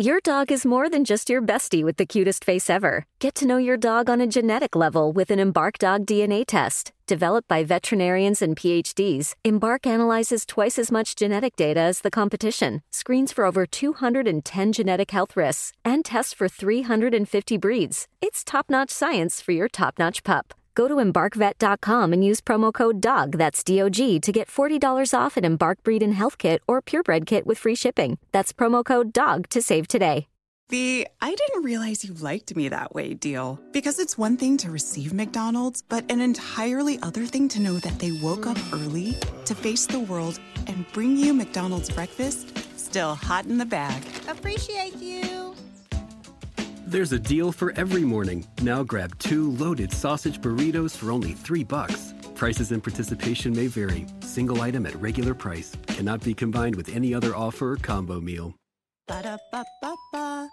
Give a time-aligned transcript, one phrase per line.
[0.00, 3.04] Your dog is more than just your bestie with the cutest face ever.
[3.18, 6.92] Get to know your dog on a genetic level with an Embark Dog DNA test.
[7.08, 12.82] Developed by veterinarians and PhDs, Embark analyzes twice as much genetic data as the competition,
[12.92, 18.06] screens for over 210 genetic health risks, and tests for 350 breeds.
[18.20, 20.54] It's top notch science for your top notch pup.
[20.78, 25.12] Go to embarkvet.com and use promo code DOG, that's D O G, to get $40
[25.12, 28.16] off an Embark Breed and Health Kit or Purebred Kit with free shipping.
[28.30, 30.28] That's promo code DOG to save today.
[30.68, 33.58] The I didn't realize you liked me that way deal.
[33.72, 37.98] Because it's one thing to receive McDonald's, but an entirely other thing to know that
[37.98, 40.38] they woke up early to face the world
[40.68, 44.04] and bring you McDonald's breakfast still hot in the bag.
[44.28, 45.47] Appreciate you.
[46.88, 48.46] There's a deal for every morning.
[48.62, 52.14] Now grab two loaded sausage burritos for only three bucks.
[52.34, 54.06] Prices and participation may vary.
[54.20, 58.54] Single item at regular price cannot be combined with any other offer or combo meal.
[59.06, 60.48] Ba-da-ba-ba-ba.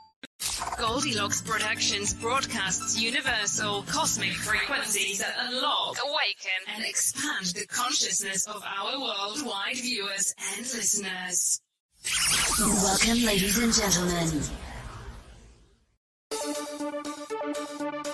[0.77, 8.99] Goldilocks Productions broadcasts universal cosmic frequencies that unlock, awaken, and expand the consciousness of our
[8.99, 11.61] worldwide viewers and listeners.
[12.59, 14.43] Welcome, ladies and gentlemen.
[16.45, 18.04] Hello,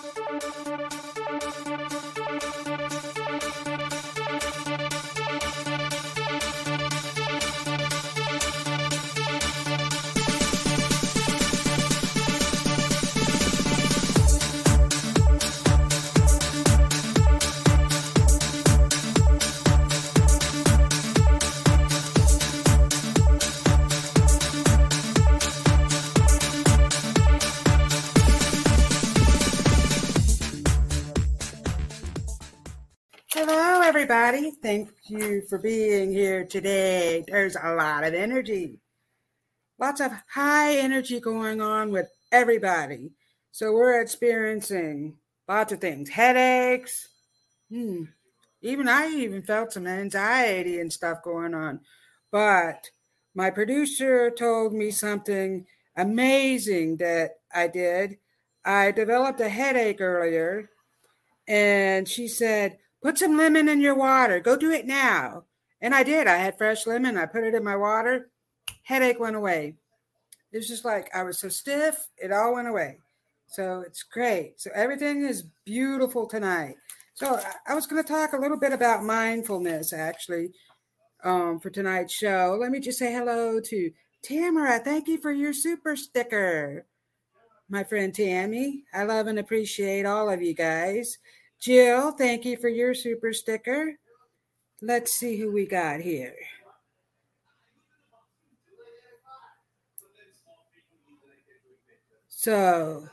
[34.02, 34.50] everybody.
[34.50, 37.24] Thank you for being here today.
[37.28, 38.80] There's a lot of energy,
[39.78, 43.12] lots of high energy going on with everybody.
[43.52, 45.18] So we're experiencing
[45.48, 47.10] lots of things headaches.
[47.70, 48.06] Hmm.
[48.64, 51.82] Even I even felt some anxiety and stuff going on.
[52.32, 52.90] But
[53.36, 58.18] my producer told me something amazing that I did.
[58.66, 60.72] I developed a headache earlier,
[61.48, 64.40] and she said, Put some lemon in your water.
[64.40, 65.46] Go do it now.
[65.82, 66.28] And I did.
[66.28, 67.18] I had fresh lemon.
[67.18, 68.30] I put it in my water.
[68.84, 69.76] Headache went away.
[70.52, 72.98] It was just like I was so stiff, it all went away.
[73.48, 74.60] So it's great.
[74.60, 76.76] So everything is beautiful tonight.
[77.14, 80.52] So I- was going to talk a little bit about mindfulness actually
[81.24, 82.58] um, for tonight's show.
[82.60, 83.92] Let me just say hello to
[84.24, 84.80] Tamara.
[84.80, 86.86] Thank you for your super sticker,
[87.70, 88.84] my friend Tammy.
[88.94, 91.18] I love and appreciate all of you guys.
[91.62, 93.96] Jill, thank you for your super sticker.
[94.82, 96.34] Let's see who we got here.
[102.30, 103.08] So,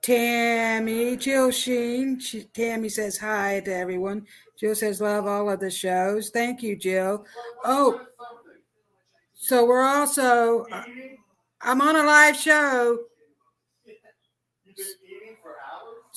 [0.00, 4.24] Tammy, Jill Sheen, she, Tammy says hi to everyone.
[4.56, 6.30] Jill says love all of the shows.
[6.30, 7.26] Thank you, Jill.
[7.64, 8.00] Oh,
[9.34, 10.84] so we're also, uh,
[11.60, 12.98] I'm on a live show.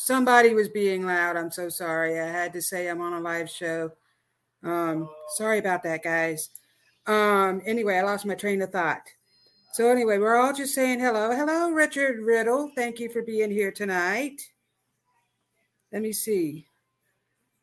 [0.03, 1.37] Somebody was being loud.
[1.37, 2.19] I'm so sorry.
[2.19, 3.91] I had to say I'm on a live show.
[4.63, 6.49] Um, sorry about that, guys.
[7.05, 9.03] Um, anyway, I lost my train of thought.
[9.73, 11.35] So anyway, we're all just saying hello.
[11.35, 12.71] Hello, Richard Riddle.
[12.75, 14.41] Thank you for being here tonight.
[15.93, 16.65] Let me see.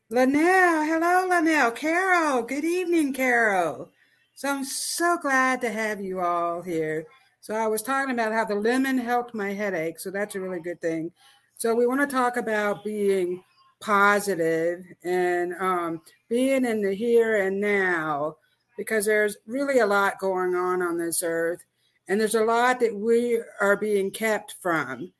[0.09, 1.71] Linnell, hello, Linnell.
[1.71, 3.91] Carol, good evening, Carol.
[4.33, 7.05] So I'm so glad to have you all here.
[7.41, 9.99] So I was talking about how the lemon helped my headache.
[9.99, 11.11] So that's a really good thing.
[11.59, 13.43] So we want to talk about being
[13.81, 18.37] positive and um, being in the here and now
[18.77, 21.61] because there's really a lot going on on this earth
[22.07, 25.11] and there's a lot that we are being kept from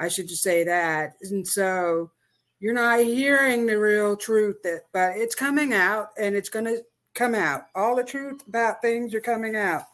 [0.00, 1.14] i should just say that.
[1.22, 2.10] And so
[2.58, 6.82] you're not hearing the real truth that but it's coming out and it's going to
[7.14, 7.66] come out.
[7.76, 9.84] All the truth about things are coming out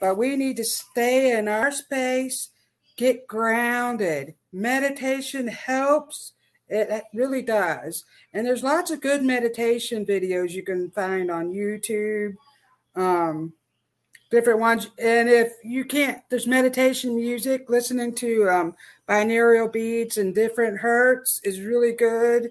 [0.00, 2.48] but we need to stay in our space
[2.96, 6.32] get grounded meditation helps
[6.68, 12.34] it, really does and there's lots of good meditation videos you can find on youtube
[12.94, 13.52] um,
[14.32, 14.88] different ones.
[14.98, 17.68] And if you can't, there's meditation music.
[17.68, 18.74] Listening to um,
[19.08, 22.50] binaural beats and different hertz is really good.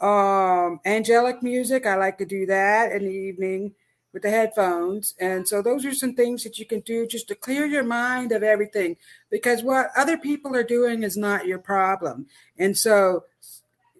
[0.00, 3.74] Um, angelic music, I like to do that in the evening
[4.12, 5.14] with the headphones.
[5.20, 8.32] And so those are some things that you can do just to clear your mind
[8.32, 8.96] of everything
[9.30, 12.26] because what other people are doing is not your problem.
[12.58, 13.24] And so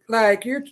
[0.09, 0.65] like your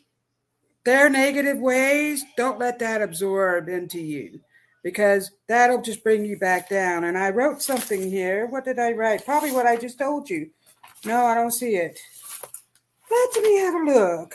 [0.85, 4.41] their negative ways, don't let that absorb into you
[4.83, 7.05] because that'll just bring you back down.
[7.05, 8.47] And I wrote something here.
[8.47, 9.25] What did I write?
[9.25, 10.51] Probably what I just told you.
[11.05, 11.99] No, I don't see it.
[13.11, 14.35] Let me have a look.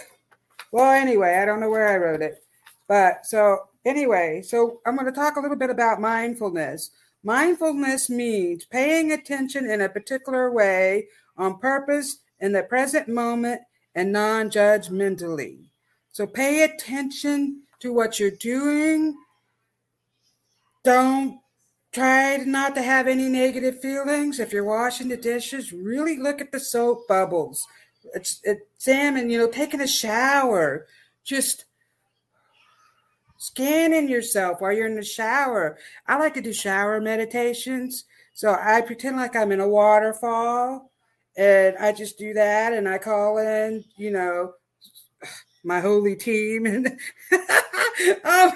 [0.71, 2.43] Well, anyway, I don't know where I wrote it.
[2.87, 6.91] But so, anyway, so I'm going to talk a little bit about mindfulness.
[7.23, 11.07] Mindfulness means paying attention in a particular way
[11.37, 13.61] on purpose in the present moment
[13.95, 15.69] and non judgmentally.
[16.11, 19.15] So pay attention to what you're doing
[20.83, 21.39] don't
[21.93, 24.39] try not to have any negative feelings.
[24.39, 27.65] If you're washing the dishes, really look at the soap bubbles.
[28.13, 30.87] It's, examine, you know, taking a shower,
[31.23, 31.65] just
[33.43, 35.77] scanning yourself while you're in the shower.
[36.07, 38.05] I like to do shower meditations.
[38.33, 40.91] So I pretend like I'm in a waterfall
[41.35, 44.53] and I just do that and I call in, you know,
[45.61, 46.87] my holy team and
[48.23, 48.51] um,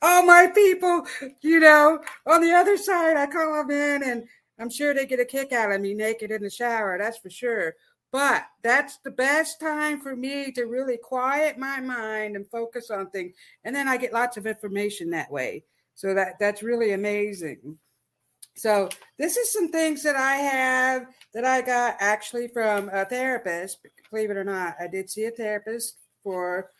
[0.00, 1.06] all my people,
[1.42, 4.24] you know, on the other side, I call them in and
[4.58, 6.96] I'm sure they get a kick out of me naked in the shower.
[6.96, 7.74] That's for sure.
[8.12, 13.10] But that's the best time for me to really quiet my mind and focus on
[13.10, 13.34] things.
[13.64, 15.64] And then I get lots of information that way.
[15.94, 17.78] So that that's really amazing.
[18.56, 18.88] So
[19.18, 23.86] this is some things that I have that I got actually from a therapist.
[24.10, 26.70] Believe it or not, I did see a therapist for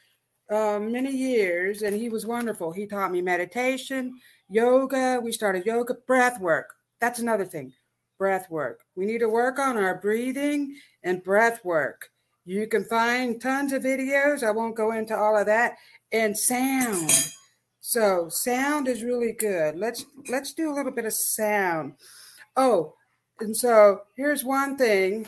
[0.51, 2.73] um, many years, and he was wonderful.
[2.73, 4.19] He taught me meditation,
[4.49, 5.21] yoga.
[5.23, 6.73] We started yoga, breath work.
[7.01, 7.75] That's another thing
[8.19, 8.81] breath work.
[8.95, 12.11] We need to work on our breathing and breath work.
[12.45, 14.43] You can find tons of videos.
[14.43, 15.77] I won't go into all of that.
[16.13, 17.11] And sound.
[17.81, 19.77] So sound is really good.
[19.77, 21.95] Let's let's do a little bit of sound.
[22.57, 22.95] Oh,
[23.41, 25.27] and so here's one thing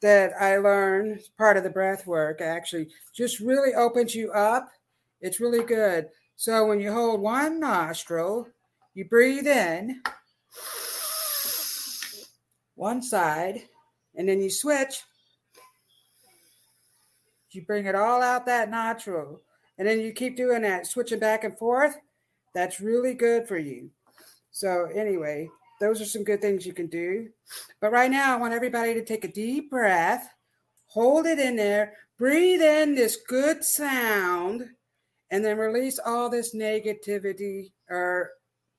[0.00, 4.68] that I learned part of the breath work actually just really opens you up.
[5.20, 6.08] It's really good.
[6.36, 8.48] So when you hold one nostril,
[8.94, 10.02] you breathe in
[12.74, 13.62] one side,
[14.16, 15.02] and then you switch.
[17.50, 19.40] You bring it all out that natural,
[19.78, 21.96] and then you keep doing that, switching back and forth.
[22.52, 23.90] That's really good for you.
[24.50, 25.48] So, anyway,
[25.80, 27.28] those are some good things you can do.
[27.80, 30.28] But right now, I want everybody to take a deep breath,
[30.86, 34.68] hold it in there, breathe in this good sound,
[35.30, 38.30] and then release all this negativity or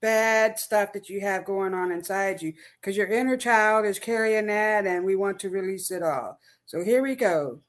[0.06, 4.46] bad stuff that you have going on inside you because your inner child is carrying
[4.46, 6.40] that and we want to release it all.
[6.68, 7.62] So here we go.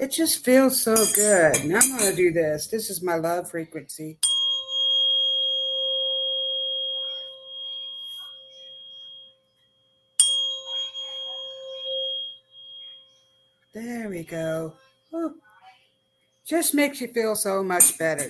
[0.00, 1.64] It just feels so good.
[1.64, 2.66] Now I'm going to do this.
[2.66, 4.18] This is my love frequency.
[13.72, 14.72] There we go.
[16.44, 18.28] Just makes you feel so much better.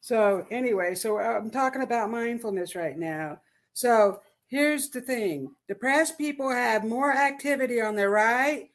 [0.00, 3.38] So, anyway, so uh, I'm talking about mindfulness right now.
[3.74, 8.70] So here's the thing depressed people have more activity on their right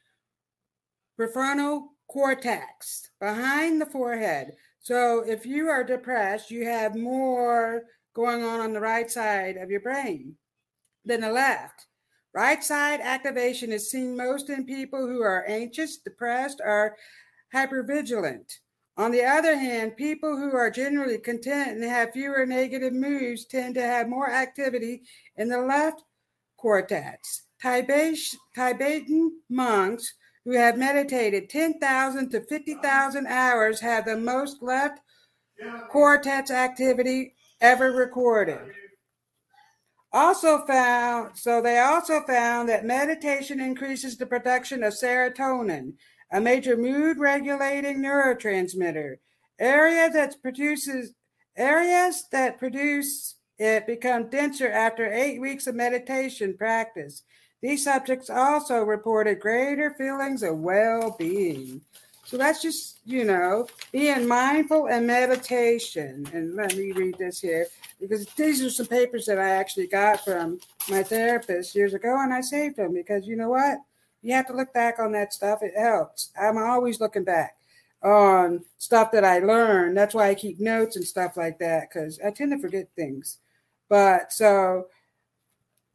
[1.18, 4.52] prefrontal cortex behind the forehead.
[4.80, 7.82] So if you are depressed, you have more
[8.14, 10.36] going on on the right side of your brain
[11.04, 11.86] than the left.
[12.34, 16.96] Right side activation is seen most in people who are anxious, depressed, or
[17.54, 18.52] hypervigilant.
[18.96, 23.74] On the other hand, people who are generally content and have fewer negative moods tend
[23.76, 25.02] to have more activity
[25.36, 26.02] in the left
[26.56, 27.44] cortex.
[27.62, 30.14] Tibetan monks
[30.48, 34.98] who have meditated 10,000 to 50,000 hours have the most left
[35.90, 38.58] cortex activity ever recorded.
[40.10, 45.92] Also found, so they also found that meditation increases the production of serotonin,
[46.32, 49.16] a major mood regulating neurotransmitter.
[49.58, 51.12] Area that produces
[51.58, 57.22] areas that produce it become denser after eight weeks of meditation practice.
[57.60, 61.80] These subjects also reported greater feelings of well-being.
[62.24, 66.28] So that's just, you know, being mindful and meditation.
[66.34, 67.66] And let me read this here
[67.98, 70.60] because these are some papers that I actually got from
[70.90, 73.78] my therapist years ago and I saved them because you know what?
[74.20, 75.60] You have to look back on that stuff.
[75.62, 76.30] It helps.
[76.38, 77.56] I'm always looking back
[78.02, 79.96] on stuff that I learned.
[79.96, 83.38] That's why I keep notes and stuff like that because I tend to forget things.
[83.88, 84.88] But so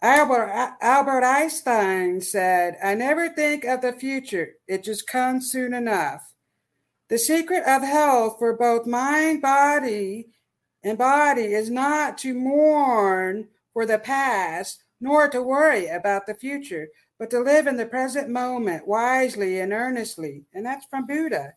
[0.03, 6.33] Albert, Albert Einstein said, I never think of the future, it just comes soon enough.
[7.07, 10.27] The secret of health for both mind, body,
[10.83, 16.89] and body is not to mourn for the past, nor to worry about the future,
[17.17, 20.43] but to live in the present moment wisely and earnestly.
[20.53, 21.53] And that's from Buddha.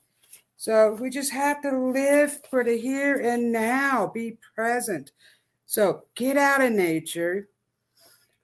[0.56, 5.10] So we just have to live for the here and now, be present.
[5.66, 7.48] So get out in nature,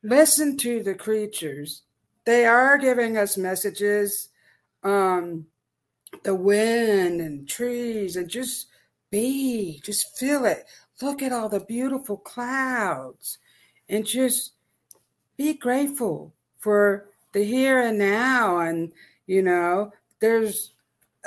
[0.02, 1.82] listen to the creatures.
[2.24, 4.28] They are giving us messages,
[4.82, 5.46] um,
[6.24, 8.66] the wind and trees, and just
[9.10, 10.64] be, just feel it.
[11.00, 13.38] Look at all the beautiful clouds
[13.88, 14.52] and just
[15.36, 18.60] be grateful for the here and now.
[18.60, 18.92] And,
[19.26, 20.72] you know, there's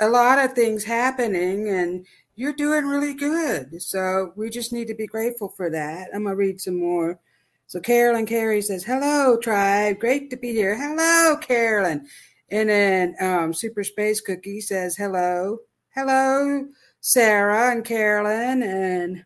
[0.00, 3.82] a lot of things happening and you're doing really good.
[3.82, 6.08] So we just need to be grateful for that.
[6.14, 7.18] I'm to read some more.
[7.68, 9.98] So Carolyn Carey says, Hello, tribe.
[9.98, 10.76] Great to be here.
[10.76, 12.06] Hello, Carolyn.
[12.50, 15.58] And then um, Super Space Cookie says, Hello.
[15.94, 16.66] Hello,
[17.00, 18.62] Sarah and Carolyn.
[18.62, 19.24] And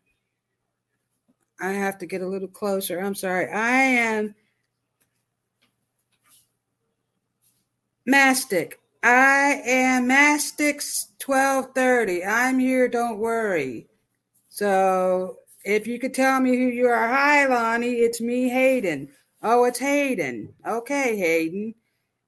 [1.61, 2.99] I have to get a little closer.
[2.99, 3.51] I'm sorry.
[3.51, 4.35] I am
[8.09, 8.75] Mastic.
[9.03, 12.25] I am Mastix 1230.
[12.25, 13.89] I'm here, don't worry.
[14.49, 19.09] So if you could tell me who you are, hi Lonnie, it's me, Hayden.
[19.43, 20.53] Oh, it's Hayden.
[20.67, 21.75] Okay, Hayden.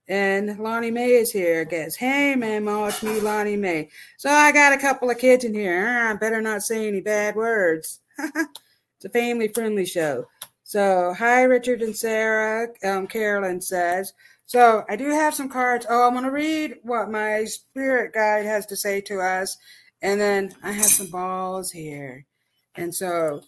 [0.08, 1.94] And Lonnie May is here, I guess.
[1.94, 3.88] Hey, man, Ma, it's me, Lonnie May.
[4.16, 6.08] So I got a couple of kids in here.
[6.10, 8.00] I better not say any bad words.
[8.18, 10.26] it's a family friendly show.
[10.64, 12.68] So, hi, Richard and Sarah.
[12.84, 14.12] Um, Carolyn says.
[14.46, 15.86] So, I do have some cards.
[15.88, 19.56] Oh, I'm going to read what my spirit guide has to say to us.
[20.02, 22.26] And then I have some balls here.
[22.74, 23.42] And so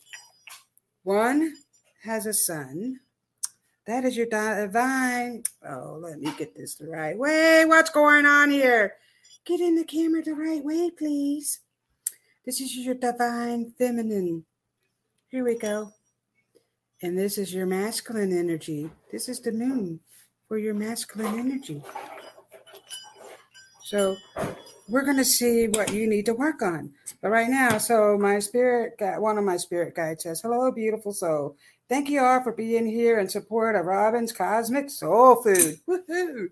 [1.02, 1.54] one
[2.02, 3.00] has a son.
[3.87, 5.43] That is your divine.
[5.69, 7.64] Oh, let me get this the right way.
[7.66, 8.95] What's going on here?
[9.45, 11.61] Get in the camera the right way, please.
[12.47, 14.45] This is your divine feminine.
[15.28, 15.93] Here we go.
[17.02, 18.90] And this is your masculine energy.
[19.12, 20.00] This is the moon
[20.49, 21.83] for your masculine energy.
[23.83, 24.16] So
[24.88, 26.93] we're going to see what you need to work on.
[27.23, 31.57] But right now, so my spirit one of my spirit guides says, Hello, beautiful soul.
[31.88, 35.79] Thank you all for being here in support of Robin's Cosmic Soul Food.
[35.88, 36.49] Woohoo!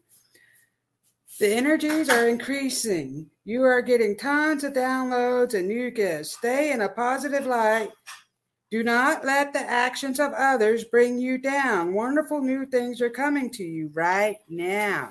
[1.41, 3.31] The energies are increasing.
[3.45, 6.37] You are getting tons of downloads and new gifts.
[6.37, 7.89] Stay in a positive light.
[8.71, 11.95] Do not let the actions of others bring you down.
[11.95, 15.11] Wonderful new things are coming to you right now.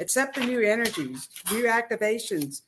[0.00, 2.62] Accept the new energies, new activations.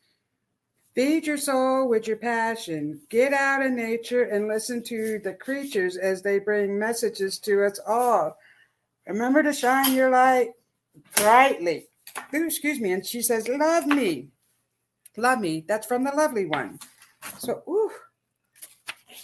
[0.94, 3.00] Feed your soul with your passion.
[3.08, 7.78] Get out in nature and listen to the creatures as they bring messages to us
[7.87, 8.37] all.
[9.06, 10.52] Remember to shine your light
[11.16, 11.87] brightly.
[12.35, 12.92] Ooh, excuse me.
[12.92, 14.28] And she says, Love me.
[15.16, 15.64] Love me.
[15.68, 16.78] That's from the lovely one.
[17.38, 17.90] So, ooh.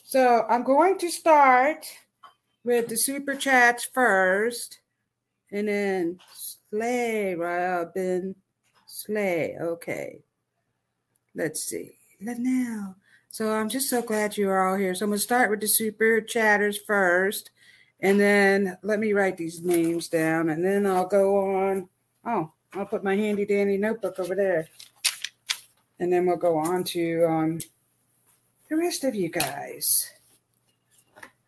[0.04, 1.86] So I'm going to start
[2.64, 4.80] with the super chats first
[5.50, 6.18] and then
[6.74, 8.34] Slay, Robin.
[8.84, 9.56] Slay.
[9.60, 10.24] Okay.
[11.32, 11.98] Let's see.
[12.20, 12.96] Let Now.
[13.30, 14.92] So I'm just so glad you are all here.
[14.92, 17.52] So I'm going to start with the super chatters first.
[18.00, 21.88] And then let me write these names down and then I'll go on.
[22.26, 24.66] Oh, I'll put my handy dandy notebook over there.
[26.00, 27.60] And then we'll go on to um,
[28.68, 30.10] the rest of you guys.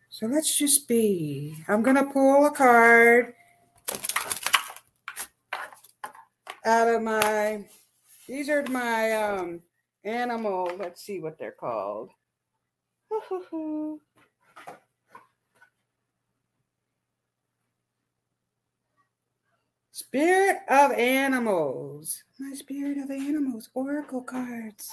[0.09, 1.57] So let's just be.
[1.67, 3.33] I'm going to pull a card
[6.67, 7.63] out of my,
[8.27, 9.61] these are my um,
[10.03, 12.09] animal, let's see what they're called.
[19.91, 22.23] Spirit of Animals.
[22.37, 24.89] My Spirit of Animals Oracle cards.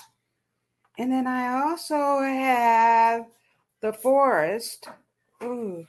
[0.97, 3.27] And then I also have
[3.83, 4.87] the Forest.
[5.43, 5.87] Ooh.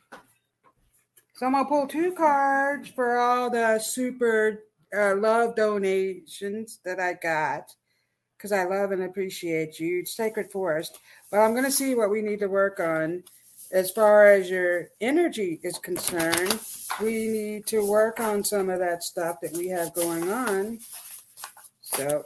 [1.35, 4.63] So I'm going to pull two cards for all the super
[4.95, 7.73] uh, love donations that I got
[8.37, 10.05] because I love and appreciate you.
[10.05, 10.97] Sacred Forest.
[11.31, 13.23] But I'm going to see what we need to work on
[13.71, 16.59] as far as your energy is concerned,
[17.01, 20.79] we need to work on some of that stuff that we have going on.
[21.81, 22.25] So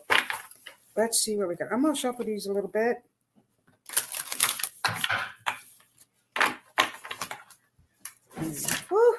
[0.96, 1.72] let's see what we got.
[1.72, 2.98] I'm going to shuffle these a little bit.
[8.92, 9.16] Woo.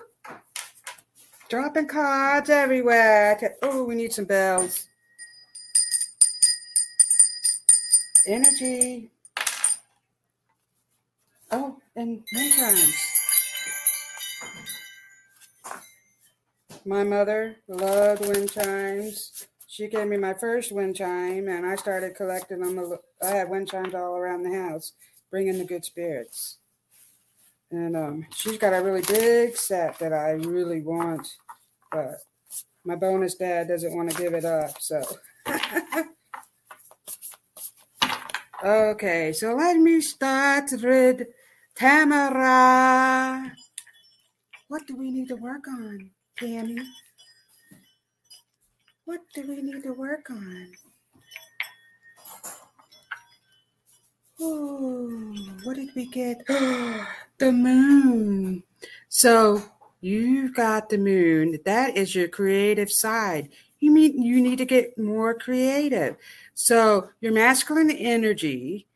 [1.50, 3.56] Dropping cards everywhere.
[3.60, 4.86] Oh, we need some bells.
[8.24, 9.10] Energy.
[11.50, 12.94] Oh, and wind chimes.
[16.84, 19.46] My mother loved wind chimes.
[19.66, 22.96] She gave me my first wind chime, and I started collecting them.
[23.20, 24.92] I had wind chimes all around the house,
[25.32, 26.59] bringing the good spirits.
[27.72, 31.28] And um, she's got a really big set that I really want,
[31.92, 32.16] but
[32.84, 34.80] my bonus dad doesn't want to give it up.
[34.80, 35.00] So,
[38.64, 41.28] okay, so let me start with
[41.76, 43.52] Tamara.
[44.66, 46.82] What do we need to work on, Tammy?
[49.04, 50.72] What do we need to work on?
[55.64, 56.42] What did we get?
[57.40, 58.62] the moon.
[59.08, 59.62] So
[60.00, 61.58] you've got the moon.
[61.64, 63.48] That is your creative side.
[63.80, 66.16] You mean you need to get more creative.
[66.54, 68.86] So your masculine energy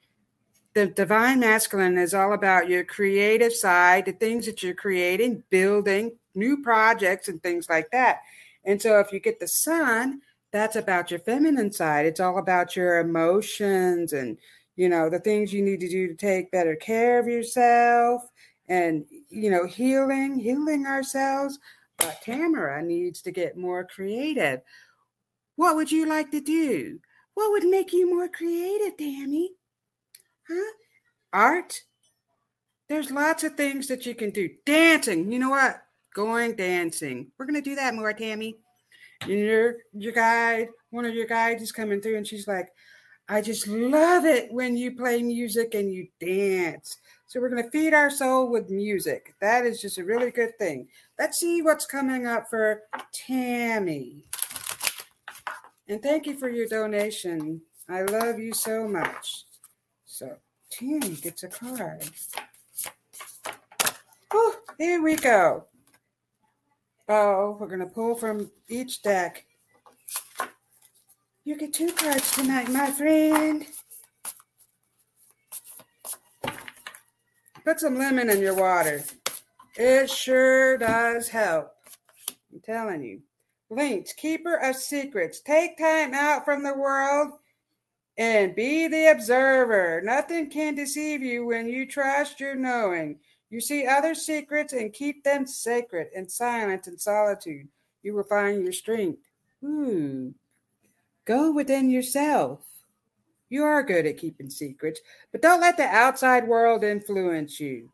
[0.75, 6.13] the divine masculine is all about your creative side, the things that you're creating, building
[6.35, 8.23] new projects and things like that.
[8.65, 12.07] And so if you get the sun, that's about your feminine side.
[12.07, 14.37] It's all about your emotions and
[14.77, 18.23] you know the things you need to do to take better care of yourself
[18.69, 21.59] and you know healing, healing ourselves.
[21.99, 24.61] But Tamara needs to get more creative.
[25.57, 26.99] What would you like to do?
[27.35, 29.51] What would make you more creative, Tammy?
[30.49, 30.73] Huh?
[31.33, 31.81] Art?
[32.89, 34.51] There's lots of things that you can do.
[34.67, 35.33] Dancing.
[35.33, 35.83] You know what?
[36.15, 37.31] Going dancing.
[37.39, 38.57] We're gonna do that more, Tammy.
[39.23, 42.69] And your your guide, one of your guides is coming through, and she's like,
[43.29, 46.99] I just love it when you play music and you dance.
[47.27, 49.35] So we're going to feed our soul with music.
[49.41, 50.89] That is just a really good thing.
[51.19, 52.83] Let's see what's coming up for
[53.13, 54.25] Tammy.
[55.89, 57.61] And thank you for your donation.
[57.89, 59.45] I love you so much.
[60.05, 60.37] So
[60.71, 62.05] Tammy gets a card.
[64.33, 65.65] Oh, here we go.
[67.09, 69.45] Oh, we're going to pull from each deck.
[71.45, 73.67] You get two cards tonight, my friend.
[77.65, 79.03] Put some lemon in your water.
[79.77, 81.73] It sure does help.
[82.53, 83.23] I'm telling you.
[83.71, 85.41] Lynx, keeper of secrets.
[85.41, 87.33] Take time out from the world
[88.19, 90.03] and be the observer.
[90.05, 93.19] Nothing can deceive you when you trust your knowing.
[93.51, 97.69] You see other secrets and keep them sacred in silence and solitude.
[98.03, 99.23] You will find your strength.
[99.65, 100.35] Ooh.
[101.25, 102.61] Go within yourself.
[103.55, 107.89] You are good at keeping secrets, but don't let the outside world influence you.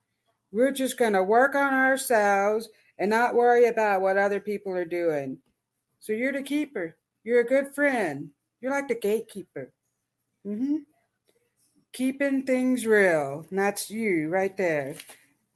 [0.52, 4.86] We're just going to work on ourselves and not worry about what other people are
[4.86, 5.36] doing.
[5.98, 6.96] So you're the keeper.
[7.24, 8.30] You're a good friend.
[8.62, 9.70] You're like the gatekeeper.
[10.46, 10.76] Mm-hmm.
[11.92, 13.44] Keeping things real.
[13.50, 14.94] And that's you right there.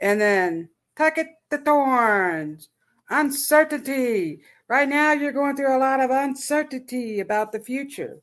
[0.00, 2.68] And then tuck it the thorns.
[3.08, 4.42] Uncertainty.
[4.68, 8.20] Right now, you're going through a lot of uncertainty about the future.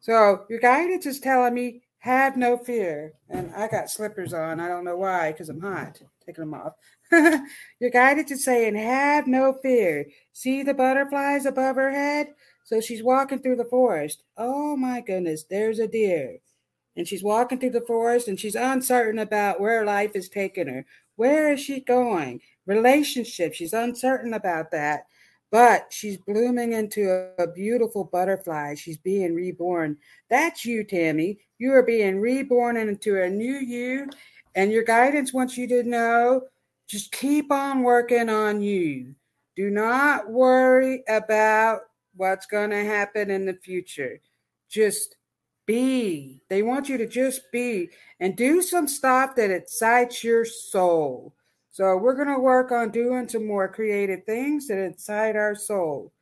[0.00, 3.12] So your guidance is telling me, have no fear.
[3.28, 4.58] And I got slippers on.
[4.58, 6.00] I don't know why, because I'm hot.
[6.24, 6.72] Taking them off.
[7.80, 10.06] your guidance is saying, have no fear.
[10.32, 12.28] See the butterflies above her head?
[12.64, 14.22] So she's walking through the forest.
[14.36, 16.38] Oh my goodness, there's a deer.
[16.96, 20.86] And she's walking through the forest and she's uncertain about where life is taking her.
[21.16, 22.40] Where is she going?
[22.70, 23.52] relationship.
[23.52, 25.06] She's uncertain about that,
[25.50, 28.74] but she's blooming into a, a beautiful butterfly.
[28.74, 29.96] She's being reborn.
[30.28, 31.38] That's you, Tammy.
[31.58, 34.08] You are being reborn into a new you,
[34.54, 36.42] and your guidance wants you to know
[36.88, 39.14] just keep on working on you.
[39.54, 41.82] Do not worry about
[42.16, 44.20] what's going to happen in the future.
[44.68, 45.16] Just
[45.66, 46.42] be.
[46.48, 51.32] They want you to just be and do some stuff that excites your soul.
[51.70, 56.12] So we're going to work on doing some more creative things that excite our soul.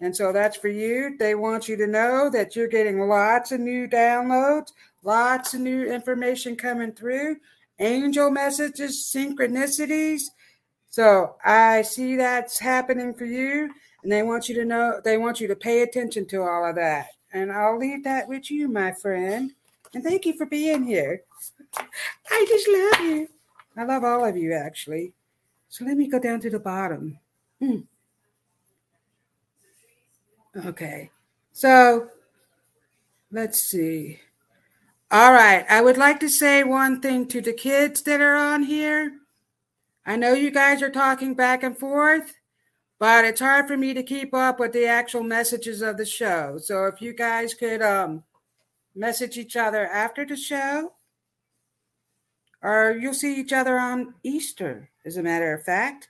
[0.00, 1.16] And so that's for you.
[1.18, 5.84] They want you to know that you're getting lots of new downloads, lots of new
[5.84, 7.36] information coming through
[7.80, 10.22] angel messages, synchronicities.
[10.90, 13.70] So I see that's happening for you.
[14.02, 16.76] And they want you to know, they want you to pay attention to all of
[16.76, 17.06] that.
[17.32, 19.52] And I'll leave that with you, my friend.
[19.94, 21.22] And thank you for being here.
[22.30, 23.28] I just love you.
[23.78, 25.12] I love all of you, actually.
[25.68, 27.20] So let me go down to the bottom.
[27.60, 27.80] Hmm.
[30.66, 31.10] Okay.
[31.52, 32.08] So
[33.30, 34.18] let's see.
[35.12, 35.64] All right.
[35.70, 39.12] I would like to say one thing to the kids that are on here.
[40.04, 42.34] I know you guys are talking back and forth,
[42.98, 46.58] but it's hard for me to keep up with the actual messages of the show.
[46.60, 48.24] So if you guys could um,
[48.96, 50.94] message each other after the show,
[52.62, 56.08] or you'll see each other on Easter, as a matter of fact.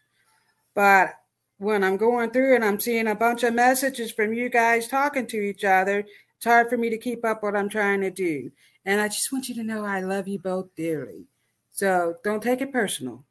[0.74, 1.14] But
[1.58, 5.26] when I'm going through and I'm seeing a bunch of messages from you guys talking
[5.26, 6.04] to each other,
[6.36, 8.50] it's hard for me to keep up what I'm trying to do.
[8.84, 11.26] And I just want you to know I love you both dearly.
[11.72, 13.24] So don't take it personal.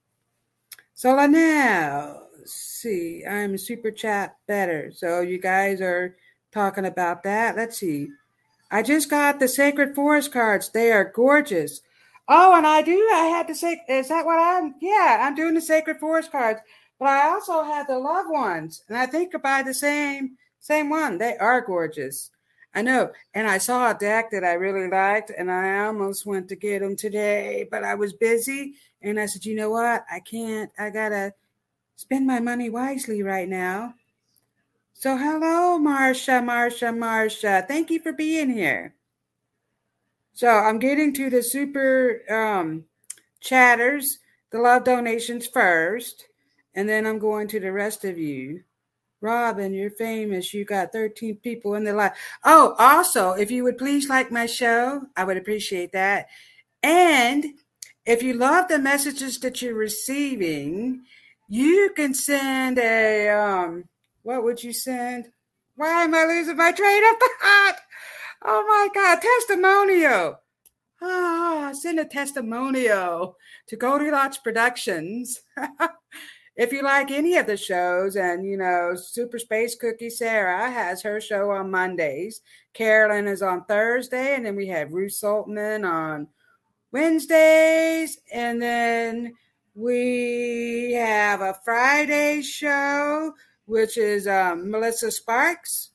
[0.93, 4.91] So now, see, I'm super chat better.
[4.93, 6.15] So you guys are
[6.51, 7.55] talking about that.
[7.55, 8.09] Let's see.
[8.69, 10.69] I just got the Sacred Forest cards.
[10.69, 11.81] They are gorgeous.
[12.27, 13.09] Oh, and I do.
[13.13, 14.75] I had to say, is that what I'm?
[14.81, 16.59] Yeah, I'm doing the Sacred Forest cards.
[16.99, 20.89] But I also have the Love ones, and I think I buy the same same
[20.89, 21.17] one.
[21.17, 22.31] They are gorgeous.
[22.73, 23.11] I know.
[23.33, 26.81] And I saw a deck that I really liked, and I almost went to get
[26.81, 28.75] them today, but I was busy.
[29.01, 30.05] And I said, you know what?
[30.11, 30.71] I can't.
[30.77, 31.33] I got to
[31.95, 33.93] spend my money wisely right now.
[34.93, 37.67] So, hello, Marsha, Marsha, Marsha.
[37.67, 38.96] Thank you for being here.
[40.37, 42.85] So, I'm getting to the super um,
[43.41, 44.19] chatters,
[44.51, 46.27] the love donations first,
[46.75, 48.61] and then I'm going to the rest of you.
[49.19, 50.53] Robin, you're famous.
[50.53, 52.11] You got 13 people in the live.
[52.45, 56.27] Oh, also, if you would please like my show, I would appreciate that.
[56.83, 57.43] And
[58.05, 61.01] if you love the messages that you're receiving,
[61.49, 63.85] you can send a um
[64.21, 65.29] what would you send?
[65.77, 67.77] Why am I losing my train of thought?
[68.49, 70.39] Oh my god, testimonial.
[71.01, 73.35] Ah, send a testimonial
[73.67, 75.41] to Goldilocks Productions.
[76.55, 81.01] if you like any of the shows, and you know, Super Space Cookie Sarah has
[81.01, 82.39] her show on Mondays,
[82.73, 86.29] Carolyn is on Thursday, and then we have Ruth Saltman on
[86.93, 89.33] Wednesdays, and then
[89.75, 93.33] we have a Friday show,
[93.65, 95.89] which is um, Melissa Sparks.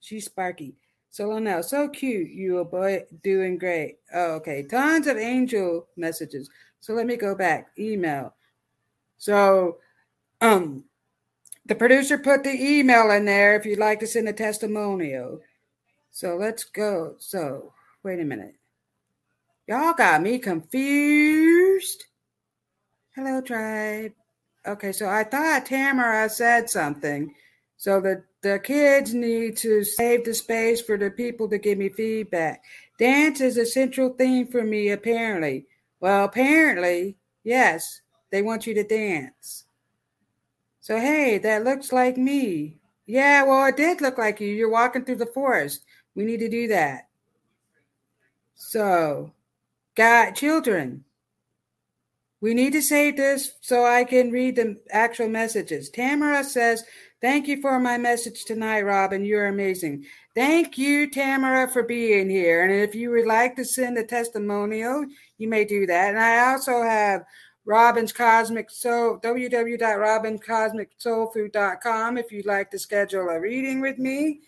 [0.00, 0.78] She's Sparky.
[1.16, 2.28] So no, so cute.
[2.28, 4.00] You are boy doing great.
[4.12, 4.64] Oh, okay.
[4.64, 6.50] Tons of angel messages.
[6.80, 7.70] So let me go back.
[7.78, 8.34] Email.
[9.16, 9.78] So,
[10.42, 10.84] um,
[11.64, 15.40] the producer put the email in there if you'd like to send a testimonial.
[16.10, 17.14] So let's go.
[17.18, 18.56] So, wait a minute.
[19.66, 22.04] Y'all got me confused.
[23.14, 24.12] Hello, tribe.
[24.66, 27.34] Okay, so I thought Tamara said something.
[27.78, 31.88] So the, the kids need to save the space for the people to give me
[31.88, 32.62] feedback.
[32.98, 35.66] Dance is a central theme for me, apparently.
[35.98, 38.02] Well, apparently, yes.
[38.30, 39.64] They want you to dance.
[40.80, 42.78] So, hey, that looks like me.
[43.06, 44.48] Yeah, well, it did look like you.
[44.48, 45.84] You're walking through the forest.
[46.14, 47.08] We need to do that.
[48.54, 49.32] So,
[49.96, 51.04] God, children,
[52.40, 55.90] we need to save this so I can read the actual messages.
[55.90, 56.84] Tamara says,
[57.26, 59.24] Thank you for my message tonight, Robin.
[59.24, 60.04] You're amazing.
[60.36, 62.62] Thank you, Tamara, for being here.
[62.62, 65.04] And if you would like to send a testimonial,
[65.36, 66.10] you may do that.
[66.10, 67.24] And I also have
[67.64, 74.42] Robin's Cosmic Soul, www.robincosmicsoulfood.com if you'd like to schedule a reading with me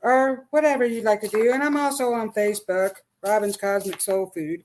[0.00, 1.52] or whatever you'd like to do.
[1.52, 4.64] And I'm also on Facebook, Robin's Cosmic Soul Food.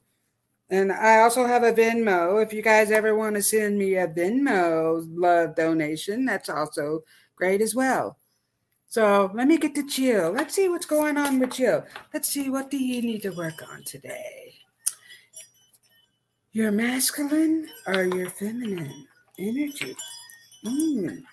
[0.70, 2.42] And I also have a Venmo.
[2.42, 7.04] If you guys ever want to send me a Venmo love donation, that's also
[7.40, 8.18] great as well.
[8.88, 10.32] So let me get to Jill.
[10.32, 11.86] Let's see what's going on with Jill.
[12.14, 14.54] Let's see what do you need to work on today.
[16.52, 19.08] You're masculine or you're feminine?
[19.40, 19.96] energy.
[20.66, 21.24] Mm.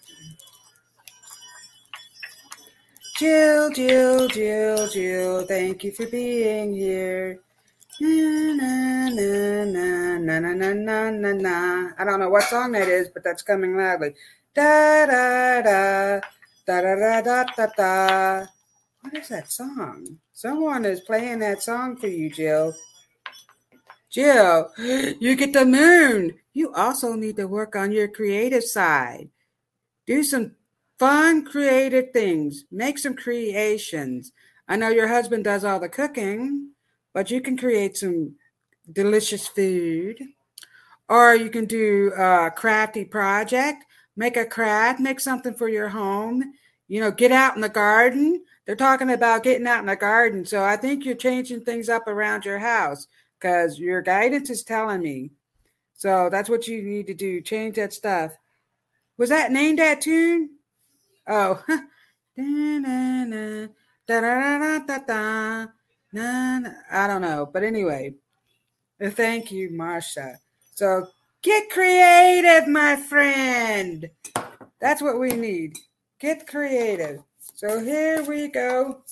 [3.18, 7.40] Jill, Jill, Jill, Jill, thank you for being here.
[7.98, 11.90] Na, na, na, na, na, na, na, na, na.
[11.98, 14.14] I don't know what song that is, but that's coming loudly.
[14.56, 16.20] Da da da
[16.66, 18.46] da da da da da da.
[19.02, 20.16] What is that song?
[20.32, 22.74] Someone is playing that song for you, Jill.
[24.10, 26.38] Jill, you get the moon.
[26.54, 29.28] You also need to work on your creative side.
[30.06, 30.52] Do some
[30.98, 32.64] fun, creative things.
[32.72, 34.32] Make some creations.
[34.68, 36.70] I know your husband does all the cooking,
[37.12, 38.36] but you can create some
[38.90, 40.18] delicious food.
[41.10, 43.84] Or you can do a crafty project.
[44.16, 46.54] Make a craft, make something for your home.
[46.88, 48.42] You know, get out in the garden.
[48.64, 50.44] They're talking about getting out in the garden.
[50.44, 53.06] So I think you're changing things up around your house
[53.38, 55.30] because your guidance is telling me.
[55.94, 57.40] So that's what you need to do.
[57.40, 58.32] Change that stuff.
[59.18, 60.50] Was that named that tune?
[61.26, 61.62] Oh,
[66.10, 68.14] I don't know, but anyway,
[69.02, 70.36] thank you, Marsha.
[70.74, 71.08] So
[71.46, 74.10] get creative, my friend.
[74.80, 75.78] That's what we need.
[76.18, 77.22] Get creative.
[77.54, 79.02] So here we go.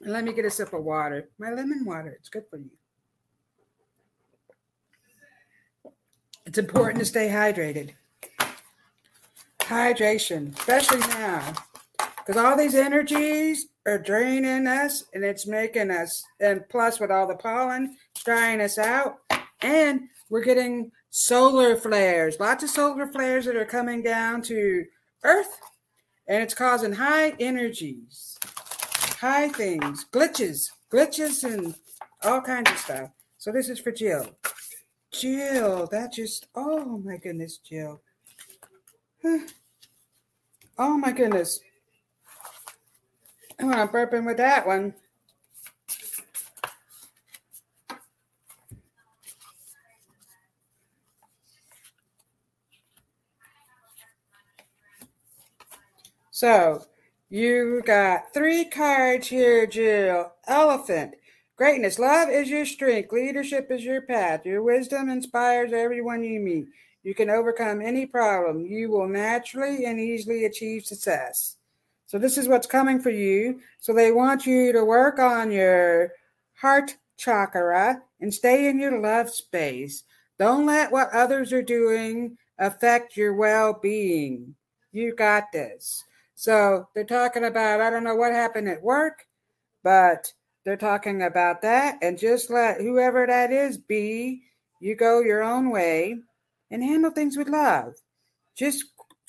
[0.00, 1.28] Let me get a sip of water.
[1.38, 2.16] My lemon water.
[2.18, 2.70] It's good for you.
[6.46, 7.90] It's important to stay hydrated
[9.60, 11.52] hydration, especially now,
[12.16, 17.28] because all these energies are draining us and it's making us, and plus with all
[17.28, 19.18] the pollen, drying us out.
[19.62, 24.86] And we're getting solar flares, lots of solar flares that are coming down to
[25.24, 25.60] Earth,
[26.26, 28.38] and it's causing high energies,
[29.18, 31.74] high things, glitches, glitches, and
[32.22, 33.10] all kinds of stuff.
[33.38, 34.26] So this is for Jill.
[35.12, 38.00] Jill, that just, oh my goodness, Jill.
[40.82, 41.60] Oh my goodness.
[43.58, 44.94] I'm burping with that one.
[56.40, 56.86] So
[57.28, 60.32] you got three cards here, Jill.
[60.46, 61.16] Elephant.
[61.54, 61.98] Greatness.
[61.98, 63.12] Love is your strength.
[63.12, 64.46] Leadership is your path.
[64.46, 66.68] Your wisdom inspires everyone you meet.
[67.02, 68.64] You can overcome any problem.
[68.64, 71.56] You will naturally and easily achieve success.
[72.06, 73.60] So, this is what's coming for you.
[73.78, 76.12] So, they want you to work on your
[76.54, 80.04] heart chakra and stay in your love space.
[80.38, 84.54] Don't let what others are doing affect your well being.
[84.90, 86.02] You got this.
[86.40, 89.26] So, they're talking about, I don't know what happened at work,
[89.84, 90.32] but
[90.64, 91.98] they're talking about that.
[92.00, 94.44] And just let whoever that is be.
[94.80, 96.16] You go your own way
[96.70, 97.92] and handle things with love.
[98.56, 98.86] Just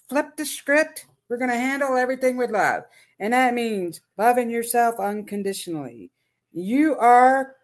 [0.08, 1.06] flip the script.
[1.28, 2.84] We're going to handle everything with love.
[3.20, 6.12] And that means loving yourself unconditionally.
[6.54, 7.58] You are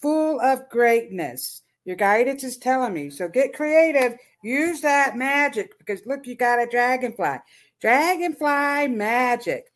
[0.00, 1.62] full of greatness.
[1.84, 3.10] Your guidance is telling me.
[3.10, 4.18] So get creative.
[4.42, 7.38] Use that magic because look, you got a dragonfly.
[7.82, 9.72] Dragonfly magic.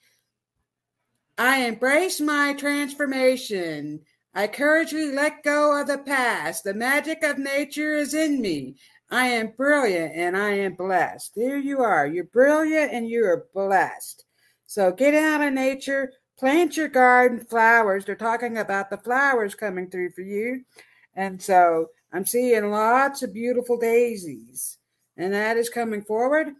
[1.36, 4.00] I embrace my transformation.
[4.32, 6.62] I courageously let go of the past.
[6.62, 8.76] The magic of nature is in me.
[9.10, 11.32] I am brilliant and I am blessed.
[11.34, 12.06] There you are.
[12.06, 14.24] You're brilliant and you are blessed.
[14.66, 18.04] So get out of nature, plant your garden flowers.
[18.04, 20.64] They're talking about the flowers coming through for you.
[21.16, 24.78] And so I'm seeing lots of beautiful daisies,
[25.16, 26.52] and that is coming forward.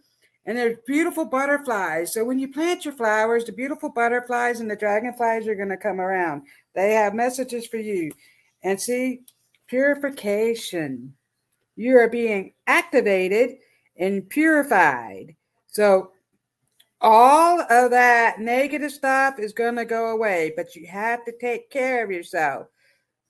[0.47, 2.13] And there's beautiful butterflies.
[2.13, 5.77] So when you plant your flowers, the beautiful butterflies and the dragonflies are going to
[5.77, 6.43] come around.
[6.73, 8.11] They have messages for you.
[8.63, 9.21] And see,
[9.67, 11.13] purification
[11.77, 13.57] you are being activated
[13.97, 15.35] and purified.
[15.67, 16.11] So
[16.99, 21.69] all of that negative stuff is going to go away, but you have to take
[21.69, 22.67] care of yourself.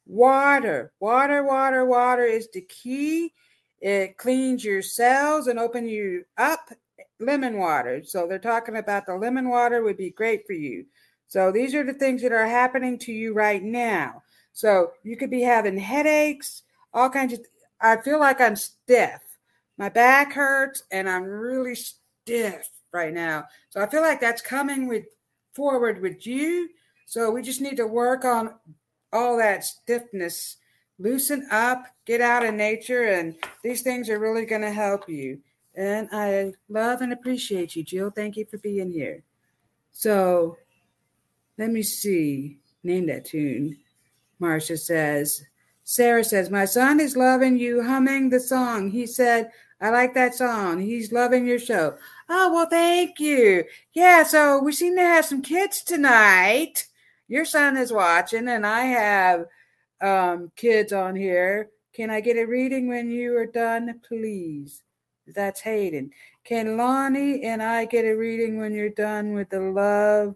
[0.05, 3.33] Water, water, water, water is the key.
[3.81, 6.71] It cleans your cells and open you up.
[7.19, 8.03] Lemon water.
[8.03, 10.85] So they're talking about the lemon water would be great for you.
[11.27, 14.23] So these are the things that are happening to you right now.
[14.53, 17.41] So you could be having headaches, all kinds of
[17.79, 19.21] I feel like I'm stiff.
[19.77, 23.45] My back hurts and I'm really stiff right now.
[23.69, 25.05] So I feel like that's coming with
[25.53, 26.69] forward with you.
[27.05, 28.55] So we just need to work on
[29.13, 30.57] all that stiffness.
[30.99, 35.39] Loosen up, get out of nature, and these things are really going to help you.
[35.77, 38.09] And I love and appreciate you, Jill.
[38.09, 39.23] Thank you for being here.
[39.91, 40.57] So
[41.57, 42.57] let me see.
[42.83, 43.77] Name that tune.
[44.39, 45.43] Marcia says,
[45.83, 48.89] Sarah says, My son is loving you, humming the song.
[48.89, 50.81] He said, I like that song.
[50.81, 51.95] He's loving your show.
[52.27, 53.63] Oh, well, thank you.
[53.93, 56.87] Yeah, so we seem to have some kids tonight.
[57.27, 59.45] Your son is watching, and I have
[60.01, 61.69] um, kids on here.
[61.93, 64.81] Can I get a reading when you are done, please?
[65.35, 66.11] That's Hayden.
[66.43, 70.35] Can Lonnie and I get a reading when you're done with the love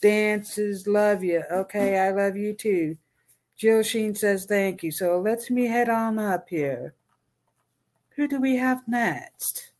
[0.00, 0.86] dances?
[0.86, 1.44] Love you.
[1.50, 2.96] Okay, I love you too.
[3.56, 4.90] Jill Sheen says thank you.
[4.90, 6.94] So let's me head on up here.
[8.16, 9.70] Who do we have next?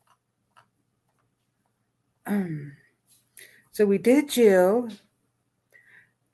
[2.26, 2.72] Um,
[3.72, 4.88] so we did Jill,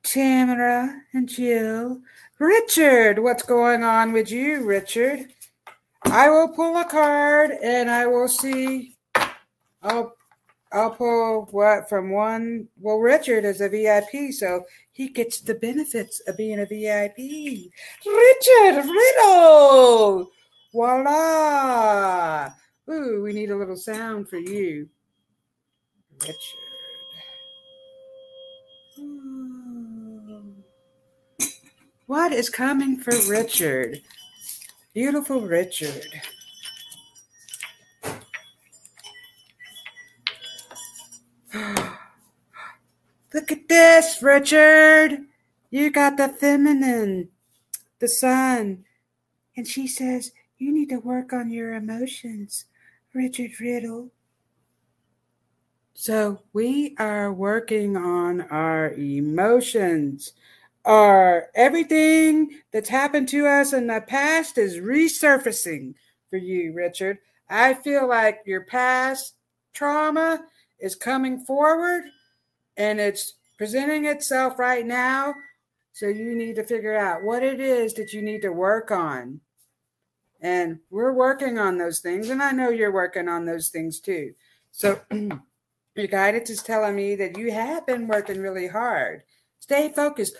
[0.02, 2.00] Tamara, and Jill.
[2.38, 5.33] Richard, what's going on with you, Richard?
[6.06, 8.96] I will pull a card and I will see.
[9.82, 10.14] I'll
[10.72, 12.66] I'll pull what from one.
[12.80, 17.70] Well, Richard is a VIP, so he gets the benefits of being a VIP.
[18.04, 20.30] Richard Riddle.
[20.72, 22.50] Voila!
[22.90, 24.88] Ooh, we need a little sound for you.
[26.20, 26.36] Richard.
[28.96, 30.50] Hmm.
[32.06, 34.02] What is coming for Richard?
[34.94, 36.22] Beautiful Richard.
[43.34, 45.18] Look at this, Richard.
[45.70, 47.30] You got the feminine,
[47.98, 48.84] the sun.
[49.56, 52.66] And she says, you need to work on your emotions,
[53.12, 54.12] Richard Riddle.
[55.94, 60.34] So, we are working on our emotions.
[60.84, 65.94] Our everything that's happened to us in the past is resurfacing
[66.28, 67.18] for you, Richard.
[67.48, 69.34] I feel like your past
[69.72, 70.44] trauma
[70.78, 72.04] is coming forward
[72.76, 75.34] and it's presenting itself right now.
[75.92, 79.40] So, you need to figure out what it is that you need to work on.
[80.40, 82.28] And we're working on those things.
[82.28, 84.34] And I know you're working on those things too.
[84.72, 89.22] So your guidance is telling me that you have been working really hard.
[89.60, 90.36] Stay focused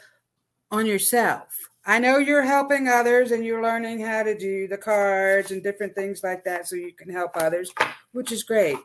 [0.75, 1.69] on yourself.
[1.87, 5.95] I know you're helping others and you're learning how to do the cards and different
[5.95, 7.73] things like that so you can help others,
[8.13, 8.79] which is great.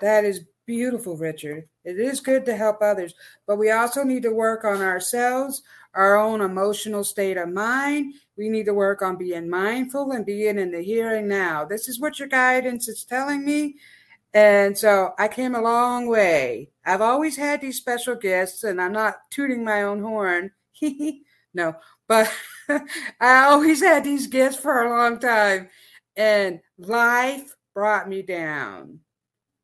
[0.00, 1.68] That is beautiful, Richard.
[1.84, 3.14] It is good to help others,
[3.46, 5.62] but we also need to work on ourselves,
[5.94, 8.14] our own emotional state of mind.
[8.36, 11.64] We need to work on being mindful and being in the here and now.
[11.64, 13.76] This is what your guidance is telling me.
[14.34, 16.70] And so I came a long way.
[16.84, 20.50] I've always had these special gifts, and I'm not tooting my own horn.
[21.56, 21.74] no,
[22.06, 22.32] but
[23.20, 25.68] I always had these gifts for a long time.
[26.16, 29.00] And life brought me down.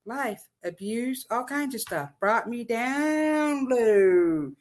[0.05, 4.53] Life, abuse, all kinds of stuff brought me down low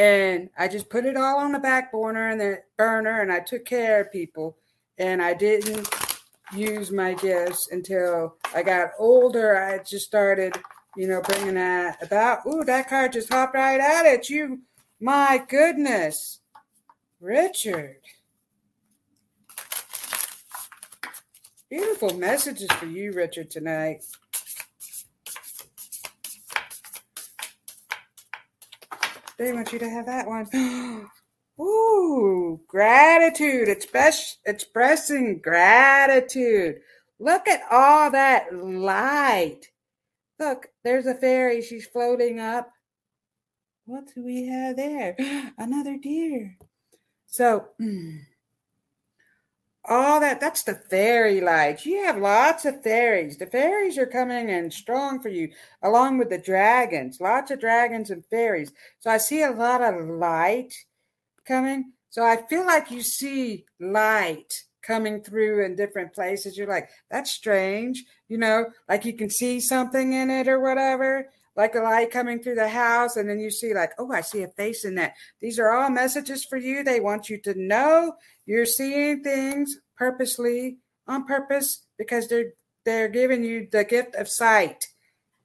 [0.00, 3.40] and I just put it all on the back burner and the burner, and I
[3.40, 4.56] took care of people,
[4.96, 5.86] and I didn't
[6.56, 9.62] use my gifts until I got older.
[9.62, 10.56] I just started,
[10.96, 12.46] you know, bringing that about.
[12.46, 14.30] Ooh, that card just hopped right at it.
[14.30, 14.60] You,
[15.00, 16.39] my goodness,
[17.20, 17.98] Richard.
[21.68, 24.04] Beautiful messages for you, Richard, tonight.
[29.38, 30.48] They want you to have that one.
[31.60, 33.68] Ooh, gratitude.
[33.68, 36.80] Express, expressing gratitude.
[37.18, 39.68] Look at all that light.
[40.38, 41.60] Look, there's a fairy.
[41.60, 42.70] She's floating up.
[43.84, 45.16] What do we have there?
[45.58, 46.56] Another deer.
[47.30, 48.20] So, mm,
[49.84, 51.86] all that that's the fairy lights.
[51.86, 53.38] You have lots of fairies.
[53.38, 55.50] The fairies are coming in strong for you
[55.82, 57.20] along with the dragons.
[57.20, 58.72] Lots of dragons and fairies.
[58.98, 60.74] So i see a lot of light
[61.46, 61.92] coming.
[62.10, 66.56] So i feel like you see light coming through in different places.
[66.58, 71.28] You're like that's strange you know like you can see something in it or whatever
[71.56, 74.42] like a light coming through the house and then you see like oh i see
[74.42, 75.14] a face in that.
[75.40, 76.82] These are all messages for you.
[76.82, 78.14] They want you to know
[78.46, 82.52] you're seeing things purposely on purpose because they're
[82.84, 84.86] they're giving you the gift of sight.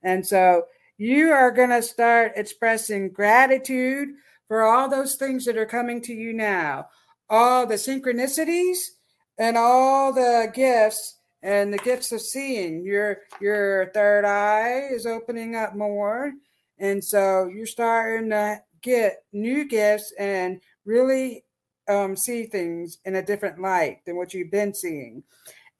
[0.03, 0.65] And so
[0.97, 4.09] you are going to start expressing gratitude
[4.47, 6.87] for all those things that are coming to you now.
[7.29, 8.77] All the synchronicities
[9.37, 12.83] and all the gifts and the gifts of seeing.
[12.83, 16.33] Your your third eye is opening up more.
[16.79, 21.45] And so you're starting to get new gifts and really
[21.87, 25.23] um, see things in a different light than what you've been seeing.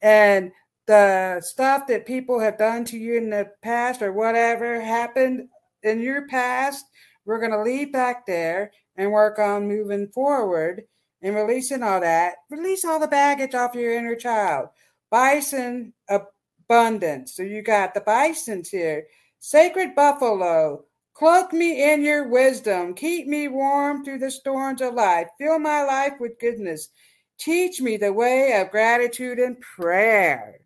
[0.00, 0.52] And
[0.86, 5.48] the stuff that people have done to you in the past or whatever happened
[5.82, 6.84] in your past
[7.24, 10.84] we're going to leave back there and work on moving forward
[11.22, 12.36] and releasing all that.
[12.50, 14.68] Release all the baggage off your inner child
[15.10, 17.34] Bison, abundance.
[17.34, 19.06] So you got the bisons here.
[19.38, 20.84] Sacred buffalo,
[21.14, 22.94] cloak me in your wisdom.
[22.94, 25.28] Keep me warm through the storms of life.
[25.38, 26.88] Fill my life with goodness.
[27.38, 30.60] Teach me the way of gratitude and prayer.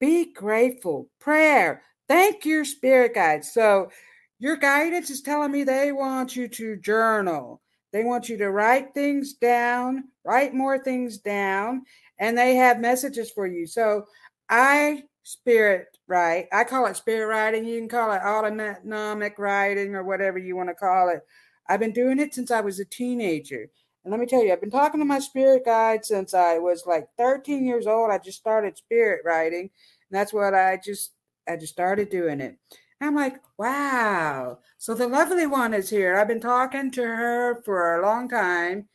[0.00, 1.08] Be grateful.
[1.20, 1.82] Prayer.
[2.08, 3.52] Thank your spirit guides.
[3.52, 3.90] So
[4.38, 7.62] your guidance is telling me they want you to journal.
[7.92, 11.82] They want you to write things down, write more things down,
[12.18, 13.66] and they have messages for you.
[13.66, 14.06] So
[14.48, 16.46] I spirit write.
[16.52, 17.64] I call it spirit writing.
[17.64, 21.20] You can call it automatic writing or whatever you want to call it.
[21.68, 23.68] I've been doing it since I was a teenager.
[24.04, 26.86] And let me tell you, I've been talking to my spirit guide since I was
[26.86, 28.12] like 13 years old.
[28.12, 29.62] I just started spirit writing.
[29.62, 31.12] And that's what I just
[31.48, 32.56] I just started doing it.
[33.00, 34.58] I'm like, wow.
[34.78, 36.16] So the lovely one is here.
[36.16, 38.88] I've been talking to her for a long time,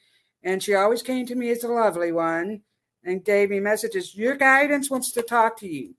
[0.44, 2.62] and she always came to me as the lovely one
[3.04, 4.16] and gave me messages.
[4.16, 5.96] Your guidance wants to talk to you.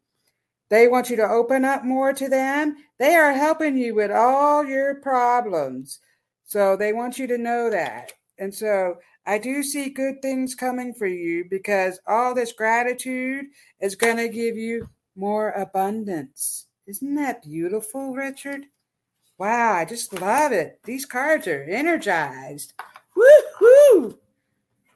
[0.68, 2.76] They want you to open up more to them.
[2.98, 6.00] They are helping you with all your problems.
[6.44, 8.12] So they want you to know that.
[8.38, 8.96] And so
[9.26, 13.46] I do see good things coming for you because all this gratitude
[13.80, 16.66] is going to give you more abundance.
[16.86, 18.62] Isn't that beautiful, Richard?
[19.38, 20.80] Wow, I just love it.
[20.84, 22.74] These cards are energized.
[23.14, 24.18] Woo-hoo!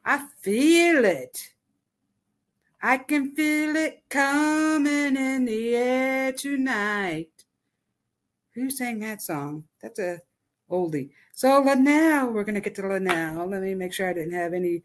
[0.05, 1.39] I feel it.
[2.83, 7.31] I can feel it coming in the air tonight.
[8.55, 9.65] Who sang that song?
[9.83, 10.21] That's a
[10.71, 11.11] oldie.
[11.33, 13.47] So Linnell, we're gonna get to Linnell.
[13.47, 14.83] Let me make sure I didn't have any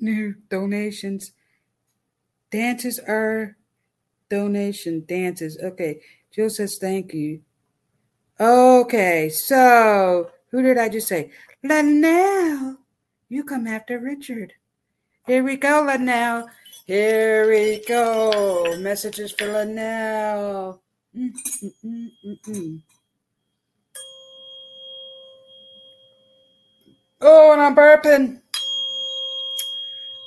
[0.00, 1.32] new donations.
[2.50, 3.56] Dances are
[4.28, 5.58] donation dances.
[5.62, 6.00] Okay,
[6.34, 7.40] Jill says thank you.
[8.38, 11.30] Okay, so who did I just say?
[11.62, 12.78] Linnell,
[13.28, 14.54] you come after Richard.
[15.24, 16.48] Here we go, Linnell.
[16.84, 18.76] Here we go.
[18.80, 20.82] Messages for Linnell.
[21.16, 22.82] Mm-mm-mm-mm.
[27.20, 28.40] Oh, and I'm burping.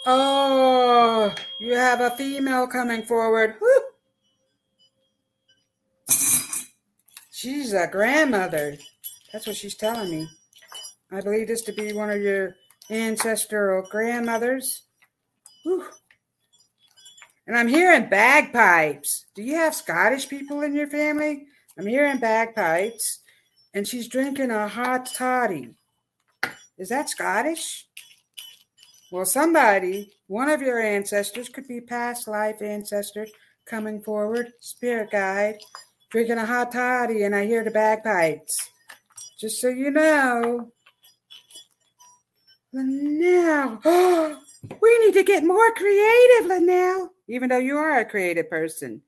[0.05, 3.55] Oh, you have a female coming forward.
[3.59, 3.67] Woo.
[7.31, 8.77] She's a grandmother.
[9.33, 10.29] That's what she's telling me.
[11.11, 12.55] I believe this to be one of your
[12.89, 14.83] ancestral grandmothers.
[17.47, 19.25] And I'm hearing bagpipes.
[19.35, 21.45] Do you have Scottish people in your family?
[21.77, 23.19] I'm hearing bagpipes.
[23.73, 25.75] And she's drinking a hot toddy.
[26.77, 27.87] Is that Scottish?
[29.11, 33.27] Well, somebody, one of your ancestors, could be past life ancestor
[33.65, 35.57] coming forward, spirit guide,
[36.09, 38.57] drinking a hot toddy, and I hear the bagpipes.
[39.39, 40.71] Just so you know.
[42.73, 44.39] Now, oh,
[44.81, 49.01] We need to get more creative, Linnell, even though you are a creative person.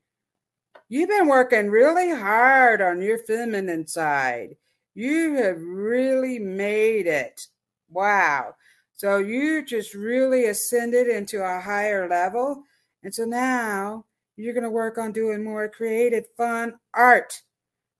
[0.88, 4.56] You've been working really hard on your feminine side.
[4.94, 7.46] You have really made it.
[7.90, 8.54] Wow.
[8.94, 12.64] So you just really ascended into a higher level.
[13.02, 14.04] And so now
[14.36, 17.42] you're going to work on doing more creative, fun art.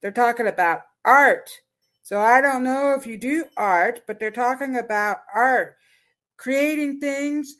[0.01, 1.49] They're talking about art.
[2.01, 5.77] So I don't know if you do art, but they're talking about art
[6.39, 7.55] creating things.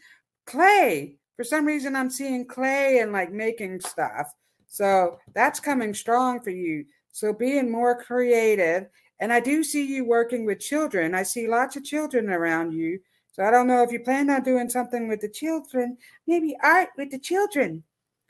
[0.46, 1.18] Clay.
[1.36, 4.34] For some reason, I'm seeing clay and like making stuff.
[4.68, 6.86] So that's coming strong for you.
[7.12, 8.88] So being more creative.
[9.20, 11.14] And I do see you working with children.
[11.14, 13.00] I see lots of children around you.
[13.32, 16.90] So I don't know if you plan on doing something with the children, maybe art
[16.98, 17.84] with the children.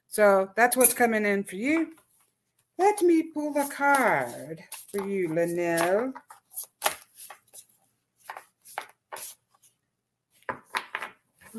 [0.08, 1.94] So that's what's coming in for you.
[2.78, 6.14] Let me pull a card for you, Linnell.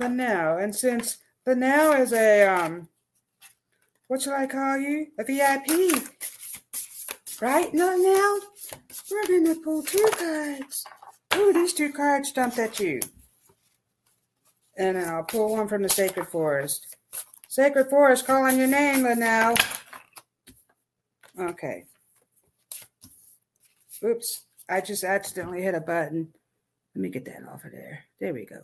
[0.01, 0.59] Linnell.
[0.59, 2.89] And since the now is a um
[4.09, 5.07] what should I call you?
[5.19, 6.11] A VIP.
[7.41, 7.97] Right, Now
[9.11, 10.85] We're gonna pull two cards.
[11.37, 13.01] Ooh, these two cards jumped at you.
[14.77, 16.97] And I'll pull one from the Sacred Forest.
[17.49, 19.55] Sacred Forest calling your name, Linnell.
[21.39, 21.85] Okay.
[24.05, 26.33] Oops, I just accidentally hit a button.
[26.95, 28.05] Let me get that off of there.
[28.19, 28.61] There we go.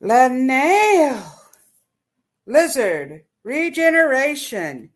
[0.00, 1.22] Linnell.
[2.46, 3.24] Lizard.
[3.42, 4.90] Regeneration.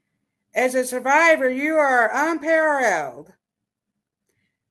[0.55, 3.33] As a survivor, you are unparalleled.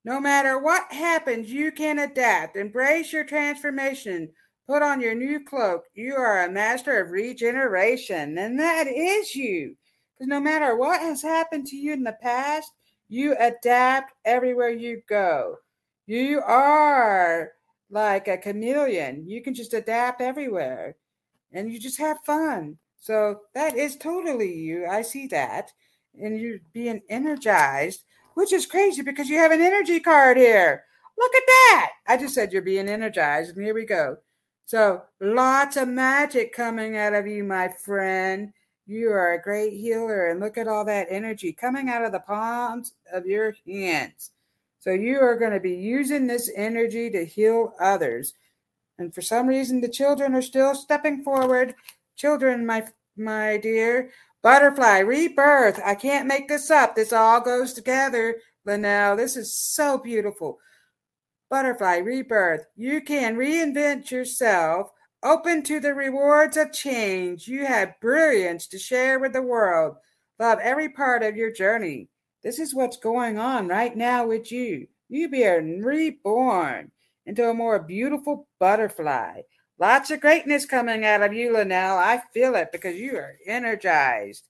[0.04, 2.56] No matter what happens, you can adapt.
[2.56, 4.30] Embrace your transformation.
[4.68, 5.84] Put on your new cloak.
[5.94, 8.38] You are a master of regeneration.
[8.38, 9.76] And that is you.
[10.18, 12.72] Because no matter what has happened to you in the past,
[13.10, 15.58] you adapt everywhere you go.
[16.06, 17.52] You are
[17.92, 19.28] like a chameleon.
[19.28, 20.96] You can just adapt everywhere
[21.52, 22.78] and you just have fun.
[23.00, 24.88] So that is totally you.
[24.88, 25.72] I see that.
[26.20, 30.84] And you're being energized, which is crazy because you have an energy card here.
[31.18, 31.92] Look at that.
[32.08, 34.18] I just said you're being energized, and here we go.
[34.66, 38.54] So lots of magic coming out of you, my friend.
[38.88, 42.20] You are a great healer, and look at all that energy coming out of the
[42.20, 44.32] palms of your hands.
[44.82, 48.34] So you are going to be using this energy to heal others.
[48.98, 51.76] And for some reason, the children are still stepping forward.
[52.16, 54.10] Children, my my dear,
[54.42, 55.80] butterfly rebirth.
[55.86, 56.96] I can't make this up.
[56.96, 59.16] This all goes together, Linnell.
[59.16, 60.58] This is so beautiful.
[61.52, 62.66] Butterfly rebirth.
[62.76, 64.90] You can reinvent yourself,
[65.22, 67.48] open to the rewards of change.
[67.48, 69.98] You have brilliance to share with the world.
[70.40, 72.08] Love every part of your journey.
[72.44, 74.88] This is what's going on right now with you.
[75.10, 76.92] You being reborn
[77.26, 79.42] into a more beautiful butterfly.
[79.78, 81.98] Lots of greatness coming out of you, Linnell.
[81.98, 84.48] I feel it because you are energized.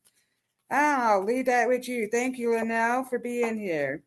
[0.69, 2.07] I'll leave that with you.
[2.09, 4.03] Thank you, Linnell, for being here.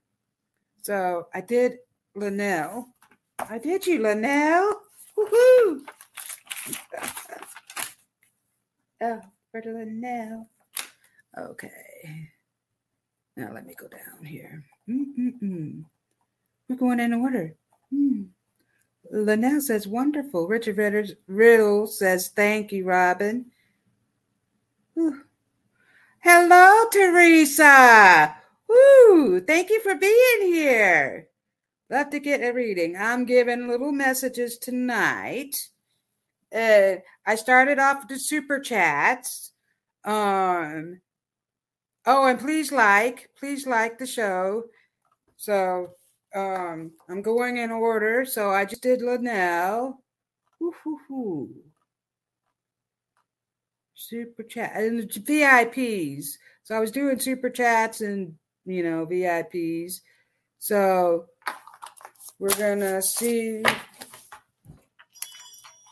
[0.82, 1.78] So I did
[2.14, 2.88] Linnell.
[3.38, 4.80] I did you, Linnell.
[5.18, 5.80] Woohoo!
[9.02, 9.20] oh,
[9.50, 10.48] for Linnell.
[11.38, 12.30] Okay.
[13.36, 14.64] Now let me go down here.
[14.88, 15.84] Mm-mm-mm.
[16.68, 17.54] We're going in order.
[17.92, 18.28] Mm.
[19.10, 20.46] Linnell says, wonderful.
[20.48, 23.46] Richard Riddle says, thank you, Robin.
[26.20, 28.36] Hello, Teresa.
[28.68, 29.40] Woo!
[29.40, 31.28] Thank you for being here.
[31.90, 32.96] Love to get a reading.
[32.96, 35.54] I'm giving little messages tonight.
[36.54, 36.94] Uh,
[37.26, 39.52] I started off the super chats.
[40.04, 41.00] Um,
[42.06, 44.64] oh, and please like, please like the show.
[45.36, 45.90] So
[46.34, 48.24] um, I'm going in order.
[48.24, 50.02] So I just did Linnell.
[50.60, 51.50] Woo-hoo-hoo.
[53.94, 56.36] Super chat and VIPs.
[56.64, 58.34] So I was doing super chats and
[58.64, 60.00] you know VIPs.
[60.58, 61.26] So
[62.38, 63.62] we're gonna see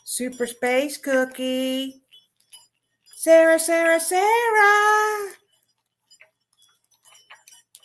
[0.03, 2.01] Super Space Cookie.
[3.15, 5.33] Sarah, Sarah, Sarah.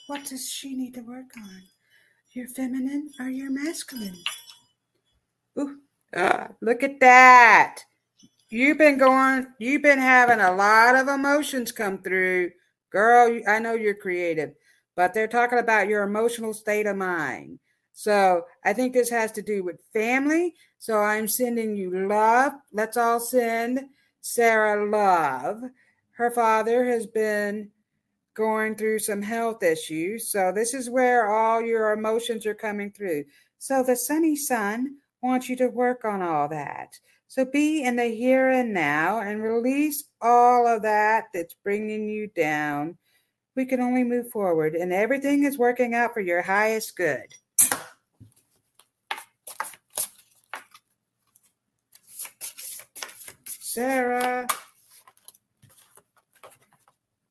[0.09, 1.63] What does she need to work on?
[2.33, 4.17] You're feminine or you're masculine?
[5.59, 5.77] Ooh,
[6.17, 7.81] uh, look at that.
[8.49, 12.53] You've been going, you've been having a lot of emotions come through.
[12.91, 14.55] Girl, I know you're creative,
[14.97, 17.59] but they're talking about your emotional state of mind.
[17.93, 20.55] So I think this has to do with family.
[20.79, 22.55] So I'm sending you love.
[22.73, 23.81] Let's all send
[24.23, 25.61] Sarah love.
[26.13, 27.73] Her father has been
[28.39, 30.29] going through some health issues.
[30.31, 33.25] So this is where all your emotions are coming through.
[33.59, 36.97] So the sunny sun wants you to work on all that.
[37.27, 42.29] So be in the here and now and release all of that that's bringing you
[42.29, 42.97] down.
[43.57, 47.27] We can only move forward, and everything is working out for your highest good.
[53.49, 54.47] Sarah.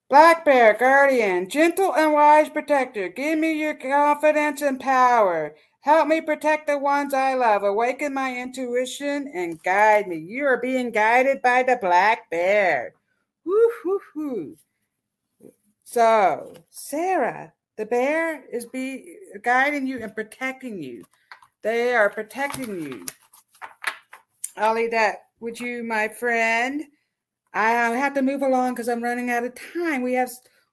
[0.10, 5.54] Black Bear, Guardian, gentle and wise protector, give me your confidence and power.
[5.82, 7.64] Help me protect the ones I love.
[7.64, 10.16] Awaken my intuition and guide me.
[10.16, 12.94] You are being guided by the black bear.
[13.46, 14.58] Woo hoo hoo.
[15.84, 21.04] So, Sarah, the bear is be guiding you and protecting you.
[21.64, 23.06] They are protecting you.
[24.56, 26.86] I'll leave that with you, my friend.
[27.58, 30.04] I have to move along because I'm running out of time.
[30.04, 30.30] We have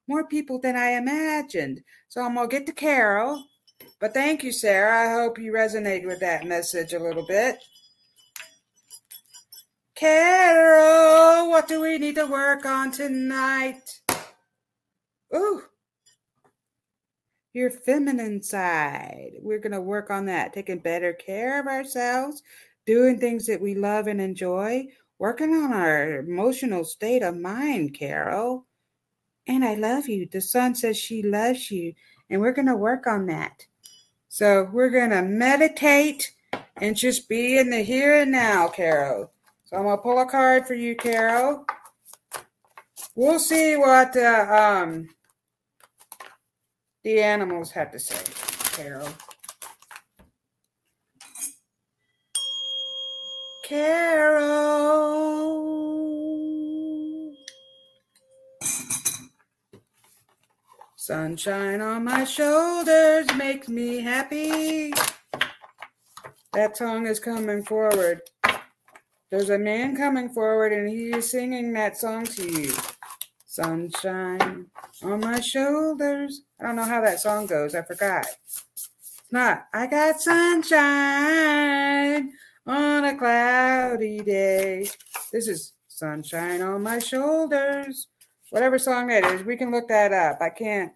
[0.07, 1.81] more people than I imagined.
[2.09, 3.43] So I'm going to get to Carol.
[3.99, 5.09] But thank you, Sarah.
[5.09, 7.57] I hope you resonate with that message a little bit.
[9.95, 14.01] Carol, what do we need to work on tonight?
[15.35, 15.63] Ooh,
[17.53, 19.31] your feminine side.
[19.41, 22.43] We're going to work on that, taking better care of ourselves,
[22.85, 24.85] doing things that we love and enjoy,
[25.19, 28.65] working on our emotional state of mind, Carol.
[29.47, 30.27] And I love you.
[30.29, 31.93] The sun says she loves you,
[32.29, 33.65] and we're going to work on that.
[34.27, 36.33] So we're going to meditate
[36.77, 39.31] and just be in the here and now, Carol.
[39.65, 41.65] So I'm going to pull a card for you, Carol.
[43.15, 45.09] We'll see what uh, um,
[47.03, 48.21] the animals have to say,
[48.75, 49.07] Carol.
[53.65, 54.45] Carol.
[60.95, 64.93] Sunshine on my shoulders makes me happy.
[66.53, 68.21] That song is coming forward.
[69.31, 72.71] there's a man coming forward and he's singing that song to you.
[73.47, 74.67] Sunshine
[75.01, 76.43] on my shoulders.
[76.59, 77.73] I don't know how that song goes.
[77.73, 78.27] I forgot.
[78.45, 79.65] It's not.
[79.73, 82.31] I got sunshine
[82.65, 84.89] on a cloudy day.
[85.31, 88.07] This is sunshine on my shoulders.
[88.49, 90.41] Whatever song that is, we can look that up.
[90.41, 90.93] I can't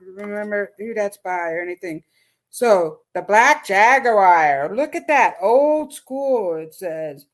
[0.00, 2.02] remember who that's by or anything.
[2.50, 4.74] So the Black Jaguar.
[4.74, 6.56] Look at that old school.
[6.56, 7.26] It says.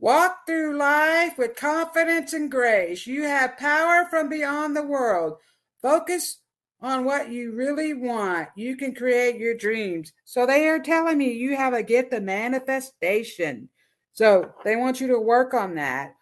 [0.00, 3.06] Walk through life with confidence and grace.
[3.06, 5.38] You have power from beyond the world.
[5.82, 6.38] Focus
[6.80, 8.48] on what you really want.
[8.56, 10.12] You can create your dreams.
[10.24, 13.68] So they are telling me you have a gift of manifestation.
[14.12, 16.14] So they want you to work on that.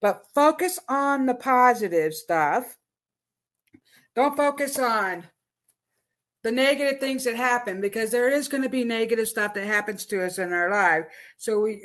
[0.00, 2.76] But focus on the positive stuff.
[4.14, 5.24] Don't focus on
[6.42, 10.06] the negative things that happen because there is going to be negative stuff that happens
[10.06, 11.04] to us in our life.
[11.36, 11.84] So we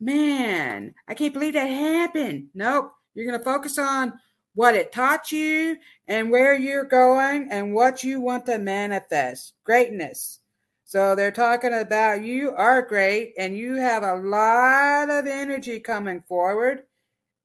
[0.00, 2.48] man, I can't believe that happened.
[2.54, 2.92] Nope.
[3.14, 4.12] You're going to focus on
[4.54, 5.76] what it taught you
[6.06, 10.40] and where you're going and what you want to manifest greatness.
[10.84, 16.22] So they're talking about you are great and you have a lot of energy coming
[16.28, 16.82] forward.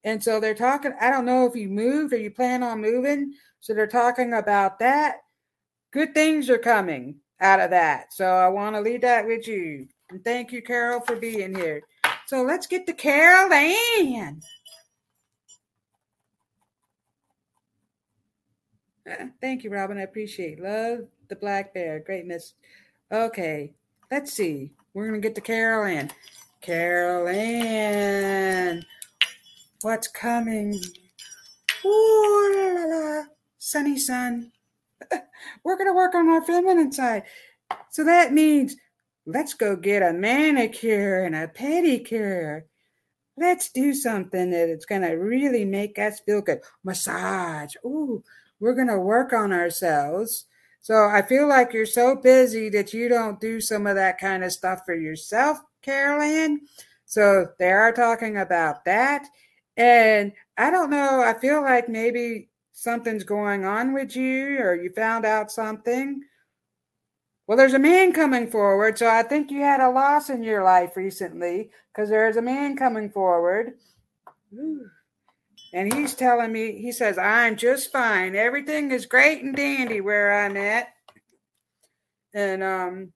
[0.03, 3.33] And so they're talking, I don't know if you moved or you plan on moving.
[3.59, 5.17] So they're talking about that.
[5.91, 8.13] Good things are coming out of that.
[8.13, 9.87] So I want to leave that with you.
[10.09, 11.81] And thank you, Carol, for being here.
[12.27, 14.41] So let's get to Carol Ann.
[19.41, 19.97] Thank you, Robin.
[19.97, 20.61] I appreciate.
[20.61, 21.99] Love the black bear.
[21.99, 22.53] Greatness.
[23.11, 23.73] Okay,
[24.11, 24.71] let's see.
[24.93, 26.11] We're gonna get to Carol Ann.
[26.61, 28.83] Carol Ann.
[29.81, 30.79] What's coming?
[31.85, 33.23] Ooh la la,
[33.57, 34.51] sunny sun.
[35.63, 37.23] We're gonna work on our feminine side.
[37.91, 38.75] So that means
[39.31, 42.63] Let's go get a manicure and a pedicure.
[43.37, 46.61] Let's do something that it's to really make us feel good.
[46.83, 47.75] Massage.
[47.85, 48.23] Ooh,
[48.59, 50.45] we're going to work on ourselves.
[50.81, 54.43] So I feel like you're so busy that you don't do some of that kind
[54.43, 56.61] of stuff for yourself, Carolyn.
[57.05, 59.27] So they are talking about that.
[59.77, 64.91] And I don't know, I feel like maybe something's going on with you or you
[64.93, 66.21] found out something
[67.49, 68.99] well, there's a man coming forward.
[68.99, 72.77] So I think you had a loss in your life recently because there's a man
[72.77, 73.73] coming forward.
[75.73, 78.35] And he's telling me, he says, I'm just fine.
[78.35, 80.87] Everything is great and dandy where I'm at.
[82.33, 83.13] And um,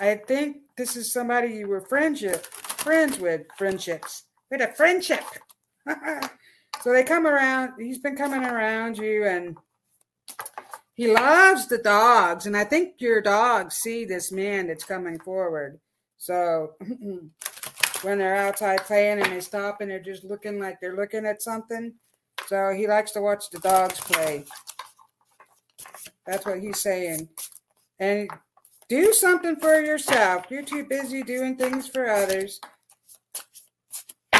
[0.00, 5.24] I think this is somebody you were friendship, friends with, friendships, with a friendship.
[6.82, 9.56] so they come around, he's been coming around you and
[10.94, 15.80] he loves the dogs, and I think your dogs see this man that's coming forward.
[16.18, 16.74] So
[18.02, 21.42] when they're outside playing and they stop and they're just looking like they're looking at
[21.42, 21.94] something,
[22.46, 24.44] so he likes to watch the dogs play.
[26.26, 27.28] That's what he's saying.
[27.98, 28.30] And
[28.88, 30.44] do something for yourself.
[30.50, 32.60] You're too busy doing things for others.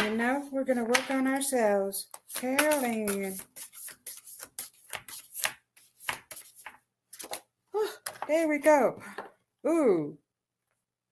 [0.03, 2.09] You know, we're going to work on ourselves.
[2.35, 3.39] Carolyn.
[8.29, 9.01] There we go.
[9.67, 10.19] Ooh.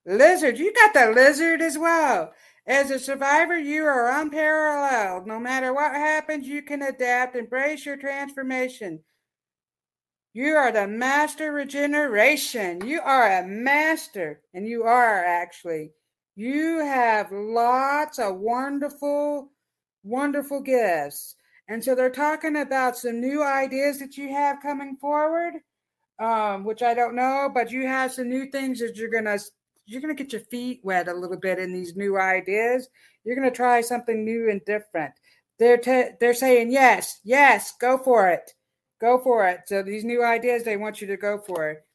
[0.05, 0.57] Lizard.
[0.57, 2.33] You got the lizard as well.
[2.67, 5.25] As a survivor, you are unparalleled.
[5.25, 7.35] No matter what happens, you can adapt.
[7.35, 9.03] Embrace your transformation.
[10.33, 12.85] You are the master regeneration.
[12.85, 15.91] You are a master, and you are actually.
[16.35, 19.51] You have lots of wonderful,
[20.03, 21.35] wonderful gifts.
[21.67, 25.55] And so they're talking about some new ideas that you have coming forward
[26.21, 29.39] um, which I don't know, but you have some new things that you're gonna
[29.85, 32.87] you're gonna get your feet wet a little bit in these new ideas.
[33.23, 35.13] You're gonna try something new and different.
[35.59, 35.81] They're
[36.19, 38.51] they're saying yes, yes, go for it,
[38.99, 39.61] go for it.
[39.67, 41.85] So these new ideas, they want you to go for it.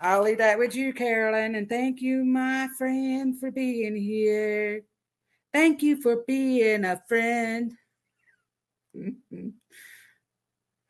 [0.00, 4.82] I'll leave that with you, Carolyn, and thank you, my friend, for being here.
[5.52, 7.72] Thank you for being a friend.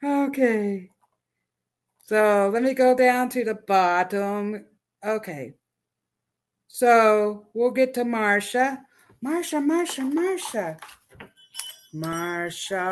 [0.05, 0.91] okay.
[2.05, 4.64] So let me go down to the bottom.
[5.05, 5.55] Okay.
[6.69, 8.83] So we'll get to Marsha.
[9.25, 10.79] Marsha, Marsha, Marsha.
[11.95, 12.83] Marsha.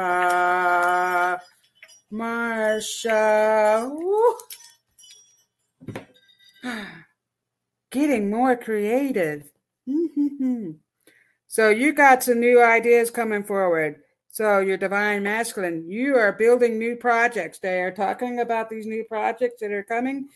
[2.12, 3.91] Marsha.
[7.91, 9.51] Getting more creative.
[11.47, 14.01] so you got some new ideas coming forward.
[14.35, 17.61] So, your divine masculine, you are building new projects.
[17.61, 20.29] They are talking about these new projects that are coming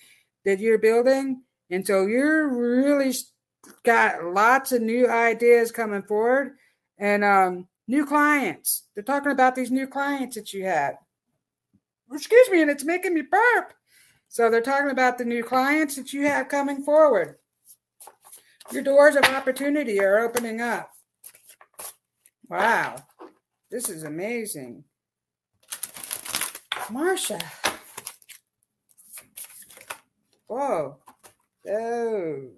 [0.45, 1.43] that you're building.
[1.71, 3.13] And so you're really
[3.85, 6.53] got lots of new ideas coming forward
[6.99, 8.85] and um, new clients.
[8.95, 10.97] They're talking about these new clients that you had.
[12.13, 13.75] Excuse me, and it's making me burp.
[14.29, 17.37] So they're talking about the new clients that you have coming forward.
[18.73, 20.91] Your doors of opportunity are opening up.
[22.49, 22.97] Wow,
[23.71, 24.85] this is amazing.
[26.91, 27.43] Marsha.
[30.47, 30.97] Whoa.
[31.67, 32.51] Oh.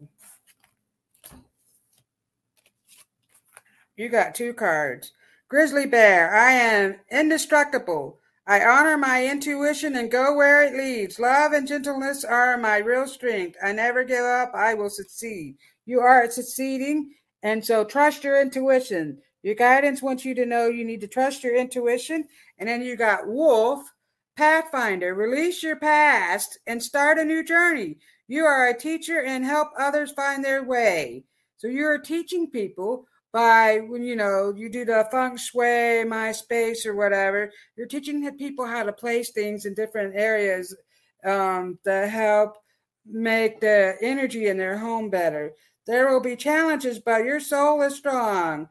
[3.96, 5.12] You got two cards.
[5.48, 8.18] Grizzly Bear, I am indestructible.
[8.46, 11.18] I honor my intuition and go where it leads.
[11.20, 13.57] Love and gentleness are my real strength.
[13.62, 14.53] I never give up.
[14.55, 15.57] I will succeed.
[15.86, 19.18] You are succeeding, and so trust your intuition.
[19.42, 22.24] Your guidance wants you to know you need to trust your intuition.
[22.59, 23.82] And then you got Wolf,
[24.36, 27.98] Pathfinder, release your past and start a new journey.
[28.31, 31.24] You are a teacher and help others find their way.
[31.57, 36.87] So you're teaching people by when you know you do the feng shui, my space,
[36.87, 37.51] or whatever.
[37.74, 40.76] You're teaching people how to place things in different areas
[41.24, 42.59] um, to help
[43.05, 45.55] make the energy in their home better.
[45.89, 48.68] There will be challenges, but your soul is strong.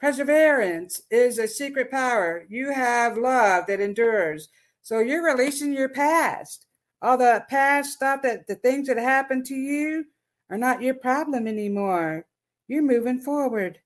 [0.00, 2.46] Perseverance is a secret power.
[2.48, 4.48] You have love that endures.
[4.80, 6.64] So you're releasing your past.
[7.02, 10.06] All the past stuff that the things that happened to you
[10.48, 12.24] are not your problem anymore.
[12.68, 13.80] You're moving forward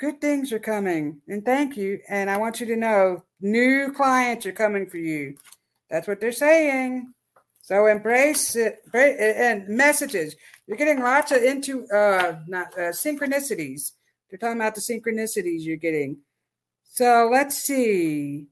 [0.00, 1.20] good things are coming.
[1.28, 2.00] And thank you.
[2.08, 5.36] And I want you to know new clients are coming for you.
[5.90, 7.12] That's what they're saying.
[7.60, 10.34] So embrace it and messages.
[10.66, 13.92] You're getting lots of into uh, not uh, synchronicities.
[14.28, 16.18] They're talking about the synchronicities you're getting.
[16.82, 18.46] So let's see.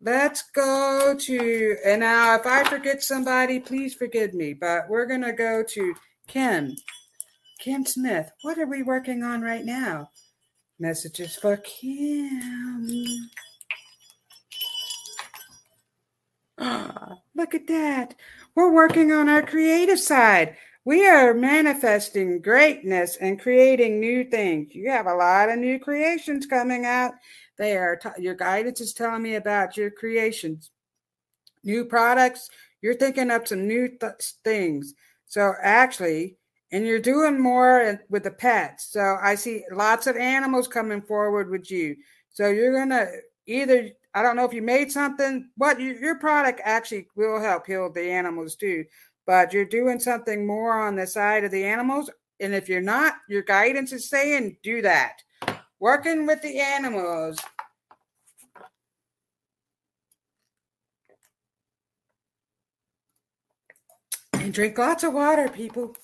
[0.00, 4.52] Let's go to and now if I forget somebody, please forgive me.
[4.52, 5.94] But we're gonna go to
[6.26, 6.76] Kim.
[7.58, 10.10] Kim Smith, what are we working on right now?
[10.78, 12.86] Messages for Kim.
[17.34, 18.14] Look at that.
[18.54, 20.56] We're working on our creative side.
[20.84, 24.74] We are manifesting greatness and creating new things.
[24.74, 27.14] You have a lot of new creations coming out.
[27.58, 30.70] They are t- your guidance is telling me about your creations,
[31.64, 32.50] new products.
[32.82, 34.94] You're thinking up some new th- things.
[35.26, 36.36] So actually,
[36.72, 38.88] and you're doing more with the pets.
[38.90, 41.96] So I see lots of animals coming forward with you.
[42.30, 43.06] So you're gonna
[43.46, 47.66] either I don't know if you made something, but you, your product actually will help
[47.66, 48.86] heal the animals too.
[49.26, 52.10] But you're doing something more on the side of the animals.
[52.40, 55.22] And if you're not, your guidance is saying do that.
[55.78, 57.38] Working with the animals.
[64.32, 65.94] And drink lots of water, people.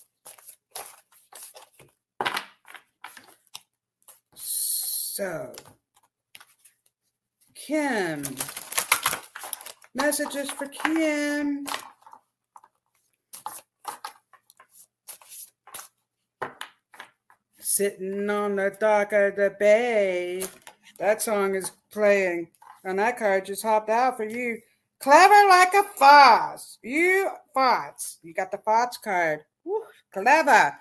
[4.34, 5.54] So,
[7.54, 8.24] Kim.
[9.94, 11.66] Messages for Kim.
[17.74, 20.44] Sitting on the dock of the bay.
[20.98, 22.48] That song is playing.
[22.84, 24.58] And that card just hopped out for you.
[25.00, 26.76] Clever like a fox.
[26.82, 28.18] You fox.
[28.22, 29.40] You got the fox card.
[29.64, 29.80] Woo,
[30.12, 30.76] clever.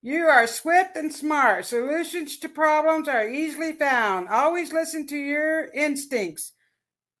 [0.00, 1.66] You are swift and smart.
[1.66, 4.28] Solutions to problems are easily found.
[4.30, 6.52] Always listen to your instincts.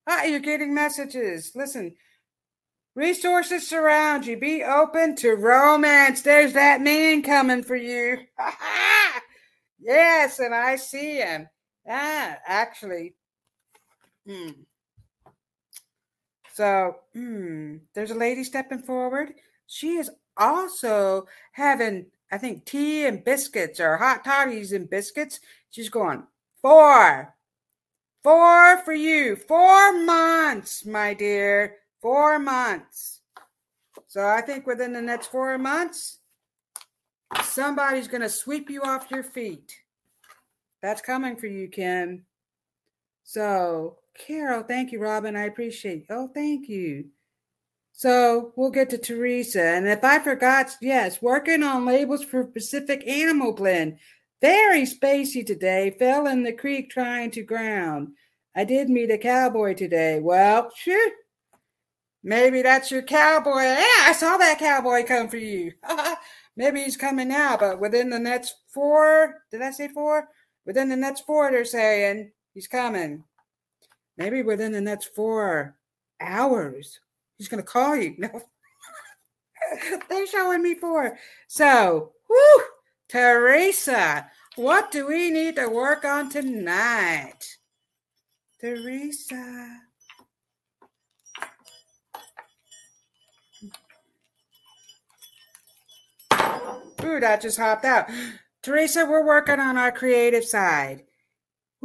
[0.08, 1.52] Ah, you're getting messages.
[1.54, 1.96] Listen.
[2.98, 4.36] Resources surround you.
[4.36, 6.20] Be open to romance.
[6.22, 8.18] There's that man coming for you.
[9.78, 11.48] yes, and I see him.
[11.88, 13.14] Ah, actually.
[14.26, 14.50] Hmm.
[16.54, 19.32] So, hmm, there's a lady stepping forward.
[19.68, 25.38] She is also having I think tea and biscuits or hot toddies and biscuits.
[25.70, 26.24] She's going,
[26.60, 27.32] four,
[28.24, 31.76] four for you, four months, my dear,
[32.08, 33.20] four months.
[34.06, 36.20] So I think within the next four months,
[37.42, 39.74] somebody's going to sweep you off your feet.
[40.80, 42.24] That's coming for you, Kim.
[43.24, 45.36] So, Carol, thank you, Robin.
[45.36, 46.06] I appreciate.
[46.08, 47.08] Oh, thank you.
[47.92, 49.62] So we'll get to Teresa.
[49.62, 53.98] And if I forgot, yes, working on labels for Pacific Animal Blend.
[54.40, 55.94] Very spacey today.
[55.98, 58.14] Fell in the creek trying to ground.
[58.56, 60.20] I did meet a cowboy today.
[60.20, 61.10] Well, sure.
[62.28, 63.62] Maybe that's your cowboy.
[63.62, 65.72] Yeah, I saw that cowboy come for you.
[66.58, 70.28] Maybe he's coming now, but within the next four, did I say four?
[70.66, 73.24] Within the next four, they're saying he's coming.
[74.18, 75.78] Maybe within the next four
[76.20, 77.00] hours.
[77.38, 78.14] He's going to call you.
[78.18, 78.42] No.
[80.10, 81.16] they're showing me four.
[81.46, 82.62] So, whoo,
[83.08, 87.56] Teresa, what do we need to work on tonight?
[88.60, 89.87] Teresa.
[97.04, 98.10] Ooh, that just hopped out.
[98.62, 101.04] Teresa, we're working on our creative side.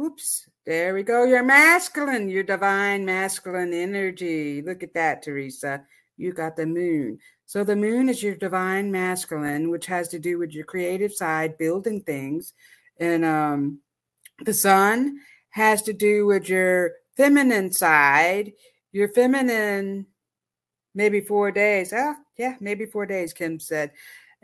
[0.00, 1.24] Oops, there we go.
[1.24, 4.60] Your masculine, your divine masculine energy.
[4.62, 5.84] Look at that, Teresa.
[6.16, 7.18] You got the moon.
[7.46, 11.58] So the moon is your divine masculine, which has to do with your creative side,
[11.58, 12.54] building things.
[12.98, 13.80] And um,
[14.44, 15.18] the sun
[15.50, 18.52] has to do with your feminine side.
[18.92, 20.06] Your feminine,
[20.94, 21.92] maybe four days.
[21.92, 23.92] Ah, yeah, maybe four days, Kim said.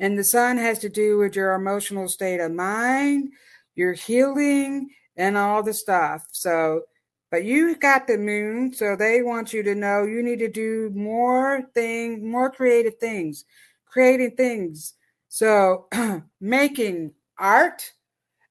[0.01, 3.33] And the sun has to do with your emotional state of mind,
[3.75, 6.27] your healing, and all the stuff.
[6.33, 6.85] So,
[7.31, 10.91] but you got the moon, so they want you to know you need to do
[10.95, 13.45] more thing, more creative things,
[13.85, 14.95] creating things.
[15.29, 15.87] So,
[16.41, 17.93] making art.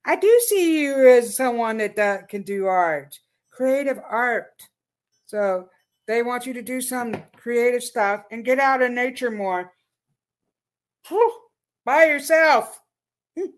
[0.05, 3.19] I do see you as someone that can do art,
[3.49, 4.53] creative art.
[5.25, 5.67] So,
[6.05, 9.71] they want you to do some creative stuff and get out in nature more
[11.09, 11.33] Whew,
[11.85, 12.79] by yourself.
[13.37, 13.51] Hmm.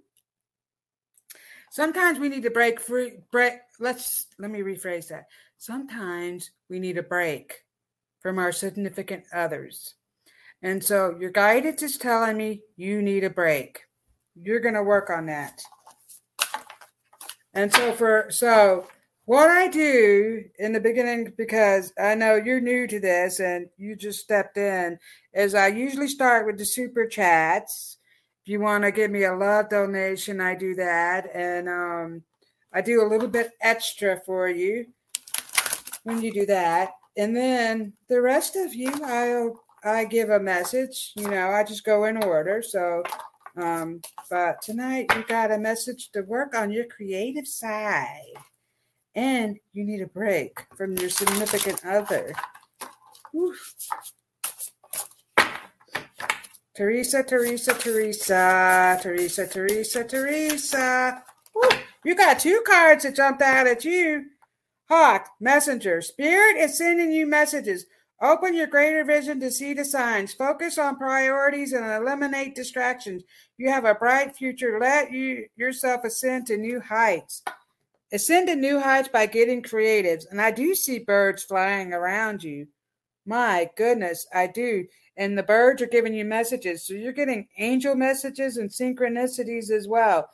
[1.70, 3.20] Sometimes we need to break free.
[3.32, 3.54] Break.
[3.80, 5.26] Let's let me rephrase that.
[5.58, 7.54] Sometimes we need a break
[8.22, 9.95] from our significant others,
[10.62, 13.82] and so your guidance is telling me you need a break.
[14.41, 15.62] You're going to work on that.
[17.54, 18.88] And so for so
[19.32, 23.95] what I do in the beginning, because I know you're new to this and you
[23.95, 24.99] just stepped in,
[25.34, 27.95] is I usually start with the super chats.
[28.43, 31.34] If you want to give me a love donation, I do that.
[31.34, 32.23] And um,
[32.73, 34.88] I do a little bit extra for you
[36.03, 36.91] when you do that.
[37.15, 41.13] And then the rest of you, I'll I give a message.
[41.15, 42.61] You know, I just go in order.
[42.61, 43.01] So
[43.55, 48.36] um, but tonight you got a message to work on your creative side
[49.16, 52.34] and you need a break from your significant other.
[53.36, 53.76] Oof.
[56.76, 61.24] Teresa, Teresa, Teresa, Teresa, Teresa, Teresa.
[61.57, 61.70] Ooh,
[62.05, 64.26] you got two cards that jumped out at you.
[64.89, 66.01] Hawk, messenger.
[66.01, 67.86] Spirit is sending you messages.
[68.22, 70.34] Open your greater vision to see the signs.
[70.34, 73.24] Focus on priorities and eliminate distractions.
[73.57, 74.80] You have a bright future.
[74.80, 77.43] Let you yourself ascend to new heights.
[78.14, 80.26] Ascend to new heights by getting creatives.
[80.30, 82.68] And I do see birds flying around you.
[83.26, 84.86] My goodness, I do.
[85.16, 86.86] And the birds are giving you messages.
[86.86, 90.30] So you're getting angel messages and synchronicities as well.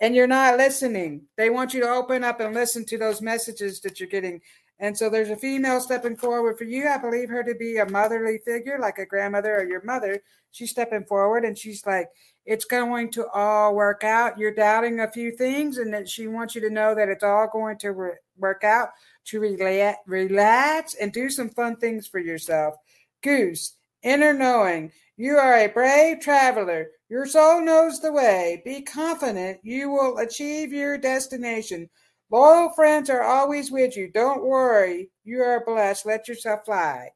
[0.00, 1.22] And you're not listening.
[1.36, 4.40] They want you to open up and listen to those messages that you're getting.
[4.78, 6.88] And so there's a female stepping forward for you.
[6.88, 10.22] I believe her to be a motherly figure, like a grandmother or your mother.
[10.52, 12.08] She's stepping forward and she's like,
[12.50, 14.36] it's going to all work out.
[14.36, 17.46] You're doubting a few things, and that she wants you to know that it's all
[17.46, 18.88] going to re- work out.
[19.26, 22.74] To relax, relax and do some fun things for yourself.
[23.22, 24.90] Goose, inner knowing.
[25.16, 26.88] You are a brave traveler.
[27.08, 28.62] Your soul knows the way.
[28.64, 31.88] Be confident you will achieve your destination.
[32.30, 34.10] Loyal friends are always with you.
[34.10, 35.10] Don't worry.
[35.22, 36.04] You are blessed.
[36.06, 37.10] Let yourself fly.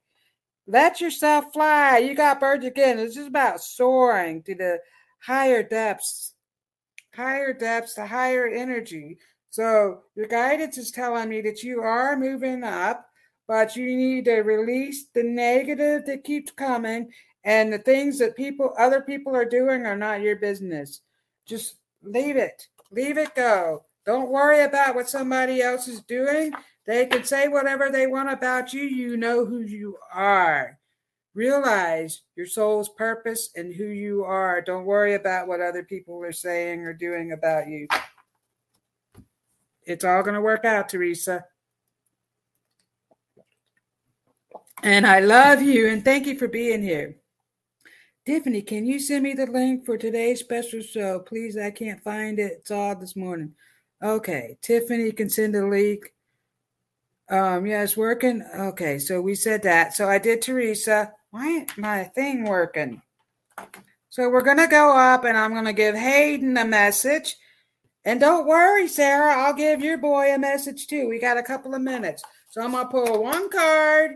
[0.68, 1.98] Let yourself fly.
[1.98, 2.98] You got birds again.
[2.98, 4.78] This is about soaring to the
[5.24, 6.34] higher depths,
[7.14, 9.18] higher depths, the higher energy.
[9.50, 13.06] So your guidance is telling me that you are moving up,
[13.46, 17.10] but you need to release the negative that keeps coming
[17.44, 21.00] and the things that people other people are doing are not your business.
[21.46, 22.66] Just leave it.
[22.90, 23.82] Leave it go.
[24.06, 26.52] Don't worry about what somebody else is doing.
[26.86, 28.82] They can say whatever they want about you.
[28.82, 30.78] You know who you are.
[31.34, 34.60] Realize your soul's purpose and who you are.
[34.60, 37.88] Don't worry about what other people are saying or doing about you.
[39.82, 41.44] It's all going to work out, Teresa.
[44.82, 47.16] And I love you and thank you for being here.
[48.26, 51.18] Tiffany, can you send me the link for today's special show?
[51.18, 52.58] Please, I can't find it.
[52.60, 53.54] It's all this morning.
[54.02, 56.12] Okay, Tiffany can send a link.
[57.28, 58.42] Um, yeah, it's working.
[58.56, 59.94] Okay, so we said that.
[59.94, 63.02] So I did Teresa why ain't my thing working?
[64.08, 67.34] So we're going to go up and I'm going to give Hayden a message.
[68.04, 71.08] And don't worry, Sarah, I'll give your boy a message too.
[71.08, 72.22] We got a couple of minutes.
[72.50, 74.12] So I'm going to pull one card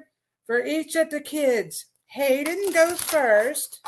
[0.47, 1.87] for each of the kids.
[2.07, 3.81] Hayden goes first.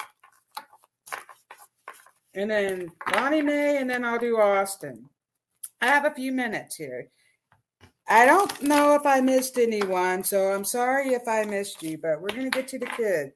[2.34, 5.08] And then Bonnie Mae, and then I'll do Austin.
[5.80, 7.06] I have a few minutes here.
[8.12, 12.20] I don't know if I missed anyone, so I'm sorry if I missed you, but
[12.20, 13.32] we're going to get to the kids.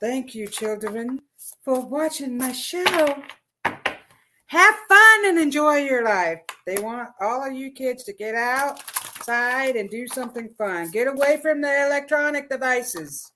[0.00, 1.20] Thank you, children,
[1.62, 3.22] for watching my show.
[3.64, 6.40] Have fun and enjoy your life.
[6.66, 10.90] They want all of you kids to get outside and do something fun.
[10.90, 13.30] Get away from the electronic devices.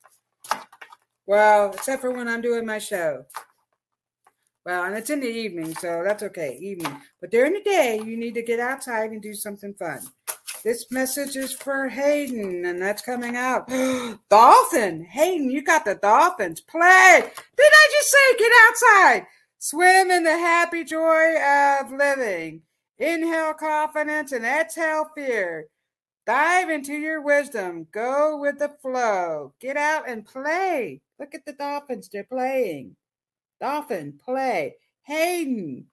[1.26, 3.24] Well, except for when I'm doing my show.
[4.66, 7.00] Well, and it's in the evening, so that's okay, evening.
[7.20, 10.00] But during the day, you need to get outside and do something fun.
[10.62, 13.66] This message is for Hayden, and that's coming out.
[14.28, 15.04] Dolphin!
[15.04, 16.60] Hayden, you got the dolphins.
[16.60, 17.22] Play!
[17.22, 19.26] Did I just say get outside?
[19.58, 22.60] Swim in the happy joy of living.
[22.98, 25.68] Inhale confidence and exhale fear.
[26.26, 27.86] Dive into your wisdom.
[27.90, 29.54] Go with the flow.
[29.60, 31.00] Get out and play.
[31.18, 32.96] Look at the dolphins, they're playing.
[33.62, 34.76] Dolphin, play.
[35.04, 35.86] Hayden,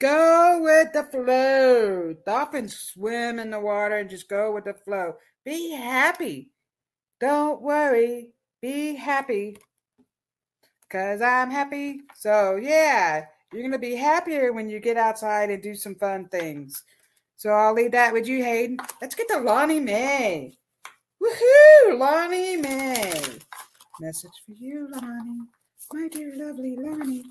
[0.00, 2.14] go with the flow.
[2.24, 5.14] Dolphins swim in the water and just go with the flow.
[5.44, 6.50] Be happy.
[7.20, 8.30] Don't worry.
[8.60, 9.56] Be happy.
[10.82, 12.02] Because I'm happy.
[12.16, 16.28] So, yeah, you're going to be happier when you get outside and do some fun
[16.28, 16.82] things.
[17.36, 18.78] So, I'll leave that with you, Hayden.
[19.00, 20.56] Let's get to Lonnie Mae.
[21.22, 21.98] Woohoo!
[21.98, 23.38] Lonnie Mae.
[24.00, 25.48] Message for you, Lonnie.
[25.92, 27.24] My dear lovely Lonnie.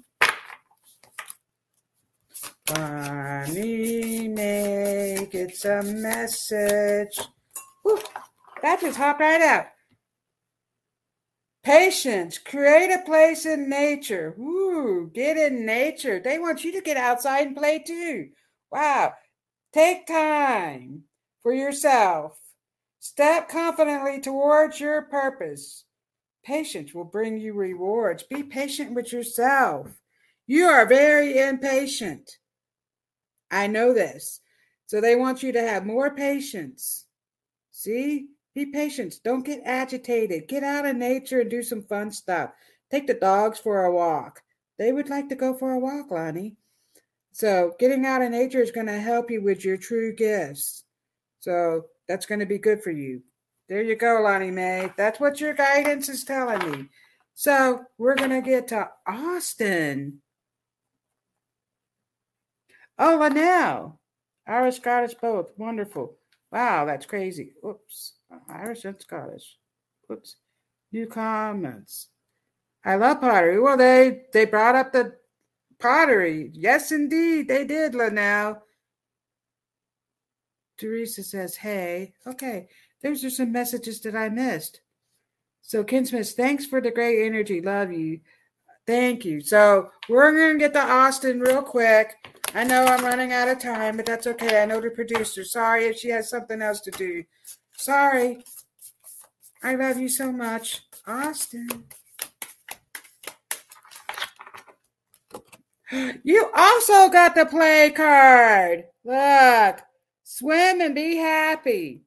[2.69, 7.19] Lonnie make gets a message.
[8.61, 9.67] That just hopped right out.
[11.63, 12.37] Patience.
[12.37, 14.35] Create a place in nature.
[15.13, 16.19] Get in nature.
[16.19, 18.29] They want you to get outside and play too.
[18.71, 19.13] Wow.
[19.73, 21.03] Take time
[21.43, 22.37] for yourself.
[22.99, 25.85] Step confidently towards your purpose.
[26.43, 28.23] Patience will bring you rewards.
[28.23, 29.89] Be patient with yourself.
[30.47, 32.37] You are very impatient.
[33.51, 34.41] I know this.
[34.85, 37.05] So they want you to have more patience.
[37.71, 38.27] See?
[38.55, 39.19] Be patient.
[39.23, 40.47] Don't get agitated.
[40.47, 42.51] Get out of nature and do some fun stuff.
[42.89, 44.41] Take the dogs for a walk.
[44.79, 46.55] They would like to go for a walk, Lonnie.
[47.33, 50.85] So, getting out of nature is going to help you with your true gifts.
[51.39, 53.21] So, that's going to be good for you.
[53.69, 54.91] There you go, Lonnie Mae.
[54.97, 56.85] That's what your guidance is telling me.
[57.33, 60.21] So we're going to get to Austin.
[62.99, 63.99] Oh, Linnell.
[64.47, 65.51] Irish, Scottish, both.
[65.57, 66.15] Wonderful.
[66.51, 67.53] Wow, that's crazy.
[67.65, 68.13] Oops.
[68.49, 69.57] Irish and Scottish.
[70.11, 70.35] Oops.
[70.91, 72.07] New comments.
[72.85, 73.59] I love pottery.
[73.59, 75.15] Well, they they brought up the
[75.79, 76.51] pottery.
[76.53, 78.63] Yes, indeed, they did, Linnell.
[80.77, 82.13] Teresa says, hey.
[82.25, 82.69] Okay.
[83.03, 84.81] Those are some messages that I missed.
[85.61, 87.61] So, Ken Smith, thanks for the great energy.
[87.61, 88.21] Love you.
[88.85, 89.41] Thank you.
[89.41, 92.15] So, we're going to get to Austin real quick.
[92.53, 94.61] I know I'm running out of time, but that's okay.
[94.61, 95.43] I know the producer.
[95.43, 97.23] Sorry if she has something else to do.
[97.77, 98.43] Sorry.
[99.63, 100.81] I love you so much.
[101.05, 101.67] Austin.
[106.23, 108.83] You also got the play card.
[109.05, 109.81] Look,
[110.25, 112.01] swim and be happy.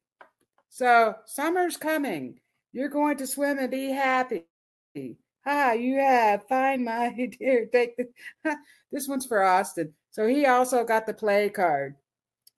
[0.68, 2.40] So summer's coming.
[2.72, 4.44] You're going to swim and be happy.
[5.46, 6.46] Ah, you have.
[6.46, 7.70] Fine, my dear.
[7.72, 8.08] Take the,
[8.92, 9.94] this one's for Austin.
[10.10, 11.96] So he also got the play card.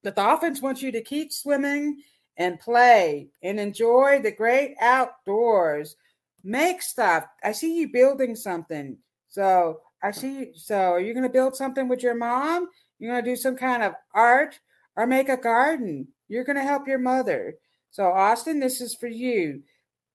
[0.02, 2.02] The Dolphins want you to keep swimming
[2.36, 5.96] and play and enjoy the great outdoors.
[6.42, 7.24] Make stuff.
[7.44, 8.96] I see you building something.
[9.28, 10.52] So I see.
[10.54, 12.68] So are you going to build something with your mom?
[12.98, 14.58] You're going to do some kind of art
[14.96, 16.08] or make a garden.
[16.28, 17.54] You're going to help your mother.
[17.90, 19.62] So, Austin, this is for you.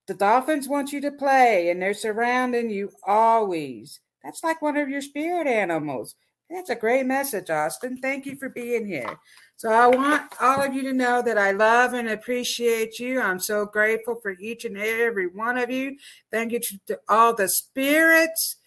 [0.08, 4.00] The Dolphins want you to play, and they're surrounding you always.
[4.24, 6.16] That's like one of your spirit animals.
[6.50, 7.98] That's a great message, Austin.
[7.98, 9.20] Thank you for being here.
[9.58, 13.20] So, I want all of you to know that I love and appreciate you.
[13.20, 15.98] I'm so grateful for each and every one of you.
[16.32, 18.58] Thank you to all the spirits,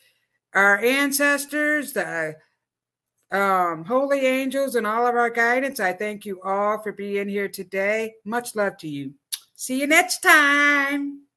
[0.52, 2.36] our ancestors, the
[3.30, 5.80] um, holy angels, and all of our guidance.
[5.80, 8.14] I thank you all for being here today.
[8.24, 9.14] Much love to you.
[9.54, 11.29] See you next time.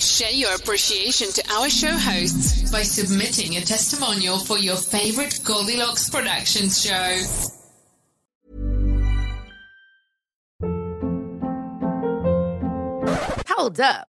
[0.00, 6.08] Share your appreciation to our show hosts by submitting a testimonial for your favorite Goldilocks
[6.08, 7.18] Productions show.
[13.46, 14.09] Hold up.